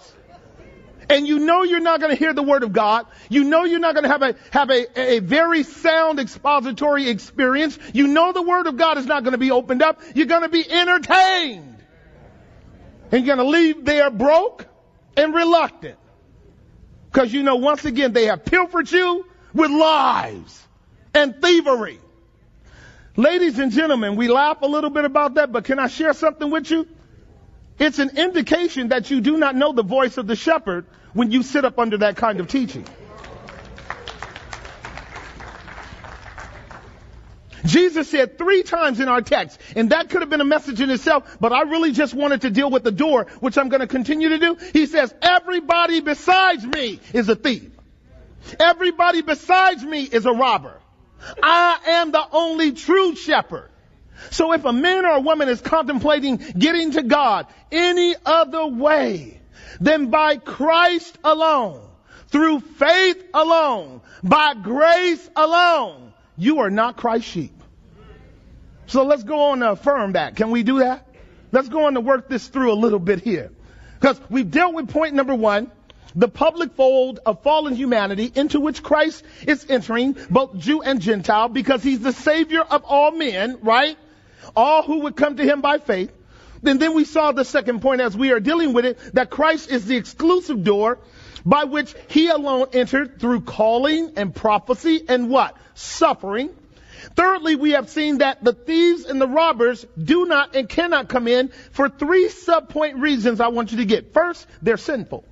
And 1.08 1.26
you 1.26 1.38
know 1.38 1.62
you're 1.62 1.80
not 1.80 2.00
going 2.00 2.10
to 2.10 2.18
hear 2.18 2.32
the 2.32 2.42
word 2.42 2.64
of 2.64 2.72
God. 2.72 3.06
You 3.28 3.44
know 3.44 3.64
you're 3.64 3.78
not 3.78 3.94
going 3.94 4.04
to 4.04 4.08
have 4.08 4.22
a, 4.22 4.34
have 4.50 4.70
a, 4.70 5.16
a 5.16 5.18
very 5.20 5.62
sound 5.62 6.18
expository 6.18 7.08
experience. 7.08 7.78
You 7.92 8.08
know 8.08 8.32
the 8.32 8.42
word 8.42 8.66
of 8.66 8.76
God 8.76 8.98
is 8.98 9.06
not 9.06 9.22
going 9.22 9.32
to 9.32 9.38
be 9.38 9.52
opened 9.52 9.82
up. 9.82 10.00
You're 10.14 10.26
going 10.26 10.42
to 10.42 10.48
be 10.48 10.68
entertained. 10.68 11.76
And 13.12 13.24
you're 13.24 13.36
going 13.36 13.46
to 13.46 13.50
leave 13.50 13.84
there 13.84 14.10
broke 14.10 14.66
and 15.16 15.32
reluctant. 15.32 15.98
Because 17.12 17.32
you 17.32 17.44
know 17.44 17.56
once 17.56 17.84
again 17.84 18.12
they 18.12 18.26
have 18.26 18.44
pilfered 18.44 18.90
you 18.90 19.24
with 19.54 19.70
lies 19.70 20.66
and 21.14 21.40
thievery. 21.40 22.00
Ladies 23.16 23.58
and 23.58 23.72
gentlemen, 23.72 24.16
we 24.16 24.28
laugh 24.28 24.60
a 24.60 24.66
little 24.66 24.90
bit 24.90 25.06
about 25.06 25.34
that, 25.34 25.50
but 25.50 25.64
can 25.64 25.78
I 25.78 25.86
share 25.86 26.12
something 26.12 26.50
with 26.50 26.70
you? 26.70 26.86
It's 27.78 27.98
an 27.98 28.16
indication 28.16 28.88
that 28.88 29.10
you 29.10 29.20
do 29.20 29.36
not 29.36 29.54
know 29.54 29.72
the 29.72 29.82
voice 29.82 30.16
of 30.16 30.26
the 30.26 30.36
shepherd 30.36 30.86
when 31.12 31.30
you 31.30 31.42
sit 31.42 31.64
up 31.64 31.78
under 31.78 31.98
that 31.98 32.16
kind 32.16 32.40
of 32.40 32.48
teaching. 32.48 32.86
Jesus 37.64 38.08
said 38.08 38.38
three 38.38 38.62
times 38.62 39.00
in 39.00 39.08
our 39.08 39.20
text, 39.20 39.60
and 39.74 39.90
that 39.90 40.08
could 40.08 40.22
have 40.22 40.30
been 40.30 40.40
a 40.40 40.44
message 40.44 40.80
in 40.80 40.88
itself, 40.88 41.36
but 41.40 41.52
I 41.52 41.62
really 41.62 41.92
just 41.92 42.14
wanted 42.14 42.42
to 42.42 42.50
deal 42.50 42.70
with 42.70 42.84
the 42.84 42.92
door, 42.92 43.26
which 43.40 43.58
I'm 43.58 43.68
going 43.68 43.80
to 43.80 43.86
continue 43.88 44.28
to 44.30 44.38
do. 44.38 44.56
He 44.72 44.86
says, 44.86 45.12
everybody 45.20 46.00
besides 46.00 46.64
me 46.64 47.00
is 47.12 47.28
a 47.28 47.34
thief. 47.34 47.70
Everybody 48.60 49.22
besides 49.22 49.82
me 49.84 50.04
is 50.04 50.26
a 50.26 50.32
robber. 50.32 50.80
I 51.42 51.78
am 51.86 52.12
the 52.12 52.24
only 52.32 52.72
true 52.72 53.16
shepherd. 53.16 53.70
So 54.30 54.52
if 54.52 54.64
a 54.64 54.72
man 54.72 55.04
or 55.04 55.16
a 55.16 55.20
woman 55.20 55.48
is 55.48 55.60
contemplating 55.60 56.36
getting 56.36 56.92
to 56.92 57.02
God 57.02 57.46
any 57.70 58.14
other 58.24 58.66
way 58.66 59.40
than 59.80 60.10
by 60.10 60.36
Christ 60.36 61.18
alone, 61.22 61.82
through 62.28 62.60
faith 62.60 63.22
alone, 63.32 64.00
by 64.22 64.54
grace 64.54 65.30
alone, 65.36 66.12
you 66.36 66.60
are 66.60 66.70
not 66.70 66.96
Christ's 66.96 67.30
sheep. 67.30 67.52
So 68.86 69.04
let's 69.04 69.24
go 69.24 69.50
on 69.50 69.60
to 69.60 69.72
affirm 69.72 70.12
that. 70.12 70.36
Can 70.36 70.50
we 70.50 70.62
do 70.62 70.80
that? 70.80 71.06
Let's 71.52 71.68
go 71.68 71.86
on 71.86 71.94
to 71.94 72.00
work 72.00 72.28
this 72.28 72.46
through 72.48 72.72
a 72.72 72.74
little 72.74 72.98
bit 72.98 73.20
here. 73.20 73.50
Because 73.98 74.20
we've 74.28 74.50
dealt 74.50 74.74
with 74.74 74.90
point 74.90 75.14
number 75.14 75.34
one, 75.34 75.70
the 76.14 76.28
public 76.28 76.74
fold 76.74 77.20
of 77.24 77.42
fallen 77.42 77.74
humanity 77.74 78.30
into 78.34 78.60
which 78.60 78.82
Christ 78.82 79.24
is 79.46 79.66
entering, 79.68 80.16
both 80.30 80.56
Jew 80.58 80.82
and 80.82 81.00
Gentile, 81.00 81.48
because 81.48 81.82
he's 81.82 82.00
the 82.00 82.12
savior 82.12 82.62
of 82.62 82.84
all 82.84 83.12
men, 83.12 83.58
right? 83.62 83.96
All 84.56 84.82
who 84.82 85.00
would 85.00 85.16
come 85.16 85.36
to 85.36 85.44
him 85.44 85.60
by 85.60 85.78
faith. 85.78 86.10
And 86.64 86.80
then 86.80 86.94
we 86.94 87.04
saw 87.04 87.32
the 87.32 87.44
second 87.44 87.82
point 87.82 88.00
as 88.00 88.16
we 88.16 88.32
are 88.32 88.40
dealing 88.40 88.72
with 88.72 88.86
it, 88.86 88.98
that 89.12 89.30
Christ 89.30 89.70
is 89.70 89.84
the 89.84 89.96
exclusive 89.96 90.64
door 90.64 90.98
by 91.44 91.64
which 91.64 91.94
he 92.08 92.28
alone 92.28 92.68
entered 92.72 93.20
through 93.20 93.42
calling 93.42 94.14
and 94.16 94.34
prophecy 94.34 95.04
and 95.08 95.30
what? 95.30 95.56
Suffering. 95.74 96.50
Thirdly, 97.14 97.54
we 97.54 97.72
have 97.72 97.88
seen 97.88 98.18
that 98.18 98.42
the 98.42 98.52
thieves 98.52 99.04
and 99.04 99.20
the 99.20 99.28
robbers 99.28 99.86
do 100.02 100.24
not 100.24 100.56
and 100.56 100.68
cannot 100.68 101.08
come 101.08 101.28
in 101.28 101.48
for 101.70 101.88
three 101.88 102.30
sub-point 102.30 102.96
reasons 102.96 103.40
I 103.40 103.48
want 103.48 103.70
you 103.70 103.78
to 103.78 103.84
get. 103.84 104.12
First, 104.12 104.46
they're 104.62 104.76
sinful. 104.76 105.24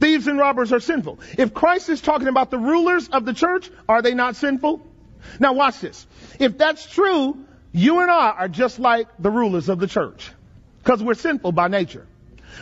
Thieves 0.00 0.26
and 0.26 0.38
robbers 0.38 0.72
are 0.72 0.80
sinful. 0.80 1.18
If 1.36 1.52
Christ 1.52 1.88
is 1.88 2.00
talking 2.00 2.28
about 2.28 2.50
the 2.50 2.58
rulers 2.58 3.08
of 3.08 3.24
the 3.24 3.34
church, 3.34 3.70
are 3.88 4.00
they 4.00 4.14
not 4.14 4.36
sinful? 4.36 4.86
Now 5.38 5.52
watch 5.52 5.80
this. 5.80 6.06
If 6.38 6.56
that's 6.56 6.86
true, 6.86 7.44
you 7.74 7.98
and 8.00 8.10
I 8.10 8.30
are 8.30 8.48
just 8.48 8.78
like 8.78 9.08
the 9.18 9.30
rulers 9.30 9.68
of 9.68 9.80
the 9.80 9.88
church. 9.88 10.30
Because 10.78 11.02
we're 11.02 11.14
sinful 11.14 11.50
by 11.52 11.66
nature. 11.66 12.06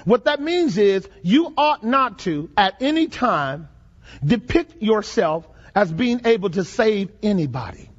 What 0.07 0.25
that 0.25 0.41
means 0.41 0.79
is 0.79 1.07
you 1.23 1.53
ought 1.57 1.85
not 1.85 2.21
to, 2.21 2.49
at 2.57 2.81
any 2.81 3.09
time, 3.09 3.69
depict 4.25 4.83
yourself 4.83 5.47
as 5.75 5.93
being 5.93 6.23
able 6.25 6.49
to 6.51 6.65
save 6.65 7.11
anybody. 7.23 7.91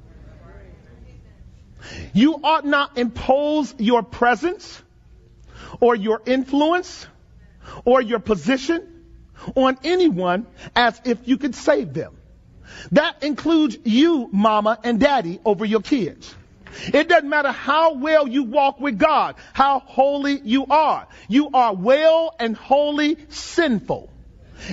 You 2.12 2.40
ought 2.42 2.64
not 2.64 2.98
impose 2.98 3.72
your 3.78 4.02
presence 4.02 4.82
or 5.80 5.94
your 5.94 6.20
influence 6.26 7.06
or 7.84 8.00
your 8.00 8.18
position 8.18 9.04
on 9.54 9.78
anyone 9.84 10.46
as 10.74 11.00
if 11.04 11.28
you 11.28 11.36
could 11.36 11.54
save 11.54 11.94
them. 11.94 12.16
That 12.90 13.22
includes 13.22 13.78
you, 13.84 14.28
mama 14.32 14.80
and 14.82 14.98
daddy, 14.98 15.38
over 15.44 15.64
your 15.64 15.82
kids. 15.82 16.34
It 16.92 17.08
doesn't 17.08 17.28
matter 17.28 17.52
how 17.52 17.94
well 17.94 18.26
you 18.26 18.44
walk 18.44 18.80
with 18.80 18.98
God, 18.98 19.36
how 19.52 19.80
holy 19.80 20.40
you 20.40 20.66
are. 20.66 21.06
You 21.28 21.50
are 21.52 21.74
well 21.74 22.34
and 22.38 22.56
wholly 22.56 23.18
sinful. 23.28 24.10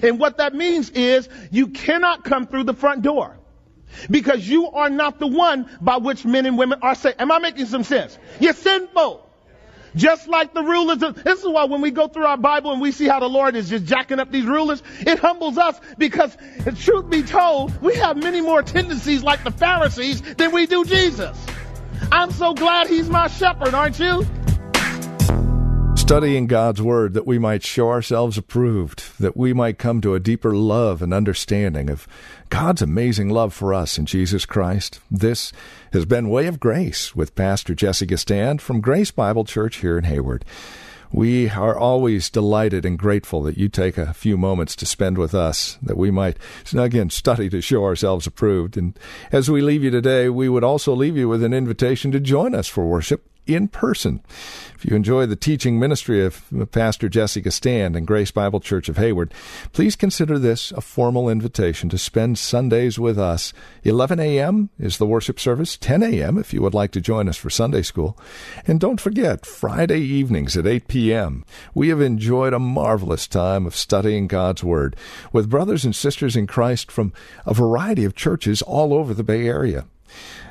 And 0.03 0.19
what 0.19 0.37
that 0.37 0.53
means 0.53 0.89
is 0.89 1.27
you 1.51 1.67
cannot 1.67 2.23
come 2.23 2.47
through 2.47 2.65
the 2.65 2.73
front 2.73 3.01
door. 3.01 3.37
Because 4.09 4.47
you 4.47 4.69
are 4.71 4.89
not 4.89 5.19
the 5.19 5.27
one 5.27 5.69
by 5.81 5.97
which 5.97 6.23
men 6.23 6.45
and 6.45 6.57
women 6.57 6.79
are 6.81 6.95
saved. 6.95 7.19
Am 7.19 7.31
I 7.31 7.39
making 7.39 7.65
some 7.65 7.83
sense? 7.83 8.17
You're 8.39 8.53
sinful. 8.53 9.27
Just 9.93 10.29
like 10.29 10.53
the 10.53 10.63
rulers 10.63 11.03
of, 11.03 11.21
this 11.21 11.39
is 11.39 11.45
why 11.45 11.65
when 11.65 11.81
we 11.81 11.91
go 11.91 12.07
through 12.07 12.25
our 12.25 12.37
Bible 12.37 12.71
and 12.71 12.81
we 12.81 12.93
see 12.93 13.07
how 13.07 13.19
the 13.19 13.27
Lord 13.27 13.57
is 13.57 13.69
just 13.69 13.83
jacking 13.83 14.19
up 14.19 14.31
these 14.31 14.45
rulers, 14.45 14.81
it 15.01 15.19
humbles 15.19 15.57
us 15.57 15.77
because, 15.97 16.35
truth 16.79 17.09
be 17.09 17.23
told, 17.23 17.81
we 17.81 17.95
have 17.95 18.15
many 18.15 18.39
more 18.39 18.63
tendencies 18.63 19.21
like 19.21 19.43
the 19.43 19.51
Pharisees 19.51 20.21
than 20.21 20.53
we 20.53 20.65
do 20.65 20.85
Jesus. 20.85 21.37
I'm 22.11 22.31
so 22.31 22.53
glad 22.53 22.87
he's 22.87 23.09
my 23.09 23.27
shepherd, 23.27 23.73
aren't 23.73 23.99
you? 23.99 24.25
Studying 25.95 26.47
God's 26.47 26.81
Word 26.81 27.13
that 27.13 27.25
we 27.25 27.39
might 27.39 27.63
show 27.63 27.89
ourselves 27.89 28.37
approved, 28.37 29.17
that 29.19 29.37
we 29.37 29.53
might 29.53 29.77
come 29.77 30.01
to 30.01 30.13
a 30.13 30.19
deeper 30.19 30.53
love 30.55 31.01
and 31.01 31.13
understanding 31.13 31.89
of 31.89 32.07
God's 32.49 32.81
amazing 32.81 33.29
love 33.29 33.53
for 33.53 33.73
us 33.73 33.97
in 33.97 34.05
Jesus 34.05 34.45
Christ. 34.45 34.99
This 35.09 35.53
has 35.93 36.05
been 36.05 36.29
Way 36.29 36.47
of 36.47 36.59
Grace 36.59 37.15
with 37.15 37.35
Pastor 37.35 37.73
Jesse 37.73 38.07
Gistand 38.07 38.59
from 38.59 38.81
Grace 38.81 39.11
Bible 39.11 39.45
Church 39.45 39.77
here 39.77 39.97
in 39.97 40.03
Hayward. 40.03 40.43
We 41.13 41.49
are 41.49 41.77
always 41.77 42.29
delighted 42.29 42.85
and 42.85 42.97
grateful 42.97 43.43
that 43.43 43.57
you 43.57 43.69
take 43.69 43.97
a 43.97 44.13
few 44.13 44.37
moments 44.37 44.75
to 44.77 44.85
spend 44.85 45.17
with 45.17 45.35
us, 45.35 45.77
that 45.81 45.97
we 45.97 46.11
might, 46.11 46.37
again, 46.73 47.09
study 47.09 47.49
to 47.49 47.61
show 47.61 47.83
ourselves 47.83 48.27
approved. 48.27 48.77
And 48.77 48.97
as 49.31 49.49
we 49.49 49.61
leave 49.61 49.83
you 49.83 49.91
today, 49.91 50.29
we 50.29 50.49
would 50.49 50.63
also 50.63 50.95
leave 50.95 51.17
you 51.17 51.27
with 51.27 51.43
an 51.43 51.53
invitation 51.53 52.11
to 52.11 52.19
join 52.19 52.55
us 52.55 52.67
for 52.67 52.85
worship 52.85 53.30
in 53.47 53.67
person. 53.67 54.21
If 54.75 54.85
you 54.85 54.95
enjoy 54.95 55.25
the 55.25 55.35
teaching 55.35 55.79
ministry 55.79 56.25
of 56.25 56.43
Pastor 56.71 57.09
Jesse 57.09 57.41
Gistand 57.41 57.95
and 57.95 58.07
Grace 58.07 58.31
Bible 58.31 58.59
Church 58.59 58.89
of 58.89 58.97
Hayward, 58.97 59.33
please 59.73 59.95
consider 59.95 60.39
this 60.39 60.71
a 60.71 60.81
formal 60.81 61.29
invitation 61.29 61.89
to 61.89 61.97
spend 61.97 62.37
Sundays 62.37 62.97
with 62.97 63.19
us. 63.19 63.53
11 63.83 64.19
a.m. 64.19 64.69
is 64.79 64.97
the 64.97 65.05
worship 65.05 65.39
service, 65.39 65.77
10 65.77 66.03
a.m. 66.03 66.37
if 66.37 66.53
you 66.53 66.61
would 66.61 66.73
like 66.73 66.91
to 66.91 67.01
join 67.01 67.27
us 67.29 67.37
for 67.37 67.49
Sunday 67.49 67.81
school. 67.81 68.17
And 68.65 68.79
don't 68.79 69.01
forget, 69.01 69.45
Friday 69.45 69.99
evenings 69.99 70.55
at 70.57 70.67
8 70.67 70.87
p.m. 70.87 71.45
We 71.73 71.89
have 71.89 72.01
enjoyed 72.01 72.53
a 72.53 72.59
marvelous 72.59 73.27
time 73.27 73.65
of 73.65 73.75
studying 73.75 74.27
God's 74.27 74.63
Word 74.63 74.95
with 75.31 75.49
brothers 75.49 75.85
and 75.85 75.95
sisters 75.95 76.35
in 76.35 76.47
Christ 76.47 76.91
from 76.91 77.13
a 77.45 77.53
variety 77.53 78.05
of 78.05 78.15
churches 78.15 78.61
all 78.61 78.93
over 78.93 79.13
the 79.13 79.23
Bay 79.23 79.47
Area. 79.47 79.85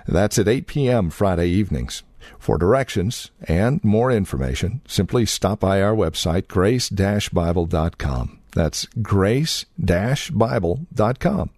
That's 0.06 0.38
at 0.38 0.48
8 0.48 0.66
p.m. 0.66 1.10
Friday 1.10 1.48
evenings. 1.48 2.02
For 2.40 2.58
directions 2.58 3.30
and 3.42 3.84
more 3.84 4.10
information, 4.10 4.80
simply 4.88 5.26
stop 5.26 5.60
by 5.60 5.80
our 5.82 5.94
website, 5.94 6.48
grace-bible.com. 6.48 8.38
That's 8.52 8.86
grace-bible.com. 9.02 11.50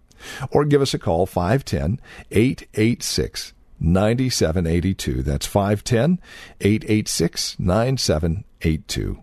Or 0.51 0.65
give 0.65 0.81
us 0.81 0.93
a 0.93 0.99
call, 0.99 1.25
510 1.25 2.01
886 2.31 3.53
9782. 3.79 5.23
That's 5.23 5.45
510 5.45 6.19
886 6.59 7.59
9782. 7.59 9.22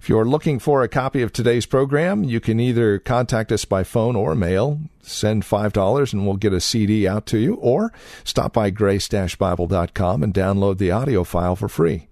If 0.00 0.08
you're 0.08 0.24
looking 0.24 0.58
for 0.58 0.82
a 0.82 0.88
copy 0.88 1.22
of 1.22 1.32
today's 1.32 1.66
program, 1.66 2.24
you 2.24 2.40
can 2.40 2.58
either 2.60 2.98
contact 2.98 3.52
us 3.52 3.64
by 3.64 3.84
phone 3.84 4.16
or 4.16 4.34
mail, 4.34 4.80
send 5.02 5.44
$5 5.44 6.12
and 6.12 6.26
we'll 6.26 6.36
get 6.36 6.52
a 6.52 6.60
CD 6.60 7.08
out 7.08 7.24
to 7.26 7.38
you, 7.38 7.54
or 7.54 7.92
stop 8.24 8.52
by 8.52 8.70
grace-bible.com 8.70 10.22
and 10.22 10.34
download 10.34 10.78
the 10.78 10.90
audio 10.90 11.22
file 11.24 11.56
for 11.56 11.68
free. 11.68 12.08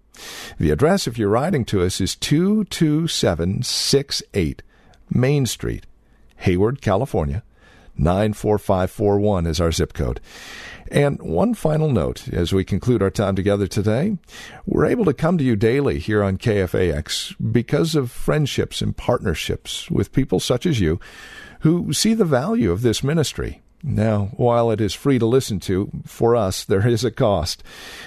The 0.59 0.71
address, 0.71 1.07
if 1.07 1.19
you're 1.19 1.29
writing 1.29 1.67
to 1.67 1.83
us, 1.83 2.01
is 2.01 2.17
22768 2.17 4.63
Main 5.11 5.45
Street, 5.47 5.87
Hayward, 6.37 6.81
California. 6.81 7.43
94541 7.97 9.47
is 9.47 9.61
our 9.61 9.73
zip 9.73 9.93
code. 9.93 10.21
And 10.91 11.21
one 11.23 11.55
final 11.55 11.91
note 11.91 12.29
as 12.29 12.53
we 12.53 12.65
conclude 12.65 13.03
our 13.03 13.11
time 13.11 13.35
together 13.35 13.67
today. 13.67 14.19
We're 14.67 14.85
able 14.85 15.07
to 15.07 15.15
come 15.15 15.39
to 15.39 15.45
you 15.45 15.57
daily 15.57 15.99
here 15.99 16.23
on 16.23 16.37
KFAX 16.37 17.35
because 17.53 17.95
of 17.95 18.11
friendships 18.11 18.83
and 18.83 18.95
partnerships 18.95 19.91
with 19.91 20.13
people 20.13 20.39
such 20.39 20.67
as 20.67 20.81
you 20.81 21.01
who 21.61 21.93
see 21.95 22.13
the 22.13 22.27
value 22.27 22.71
of 22.71 22.83
this 22.83 23.03
ministry. 23.03 23.62
Now, 23.85 24.31
while 24.37 24.71
it 24.71 24.81
is 24.81 24.95
free 24.95 25.19
to 25.19 25.27
listen 25.27 25.59
to, 25.61 25.91
for 26.07 26.37
us, 26.37 26.65
there 26.65 26.87
is 26.87 27.05
a 27.05 27.11
cost, 27.11 27.65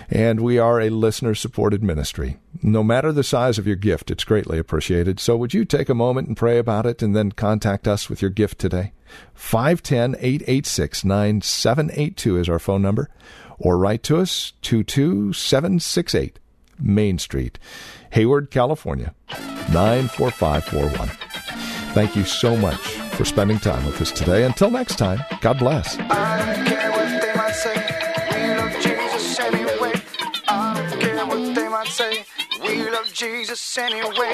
and 0.10 0.40
we 0.40 0.58
are 0.58 0.80
a 0.80 0.90
listener 0.90 1.36
supported 1.36 1.84
ministry. 1.84 2.38
No 2.64 2.82
matter 2.82 3.12
the 3.12 3.24
size 3.24 3.58
of 3.58 3.68
your 3.68 3.76
gift, 3.76 4.10
it's 4.10 4.24
greatly 4.24 4.58
appreciated. 4.58 5.20
So, 5.20 5.36
would 5.36 5.54
you 5.54 5.66
take 5.66 5.90
a 5.90 5.94
moment 5.94 6.30
and 6.30 6.38
pray 6.38 6.60
about 6.60 6.86
it 6.86 7.02
and 7.02 7.14
then 7.14 7.34
contact 7.34 7.90
us 7.90 8.10
with 8.10 8.22
your 8.22 8.32
gift 8.32 8.58
today? 8.58 8.94
510 9.34 10.16
886 10.22 11.04
9782 11.04 12.38
is 12.38 12.48
our 12.50 12.60
phone 12.60 12.82
number, 12.82 13.10
or 13.60 13.78
write 13.78 14.04
to 14.04 14.18
us 14.18 14.54
22768 14.62 16.40
Main 16.80 17.18
Street, 17.20 17.60
Hayward, 18.12 18.50
California 18.50 19.14
94541. 19.74 21.10
Thank 21.94 22.16
you 22.16 22.24
so 22.24 22.56
much 22.56 23.05
for 23.15 23.25
spending 23.25 23.60
time 23.60 23.86
with 23.86 24.01
us 24.01 24.12
today. 24.12 24.43
Until 24.43 24.69
next 24.69 24.97
time, 24.97 25.19
God 25.41 25.60
bless. 25.60 25.97
Jesus 33.15 33.78
anyway. 33.78 34.34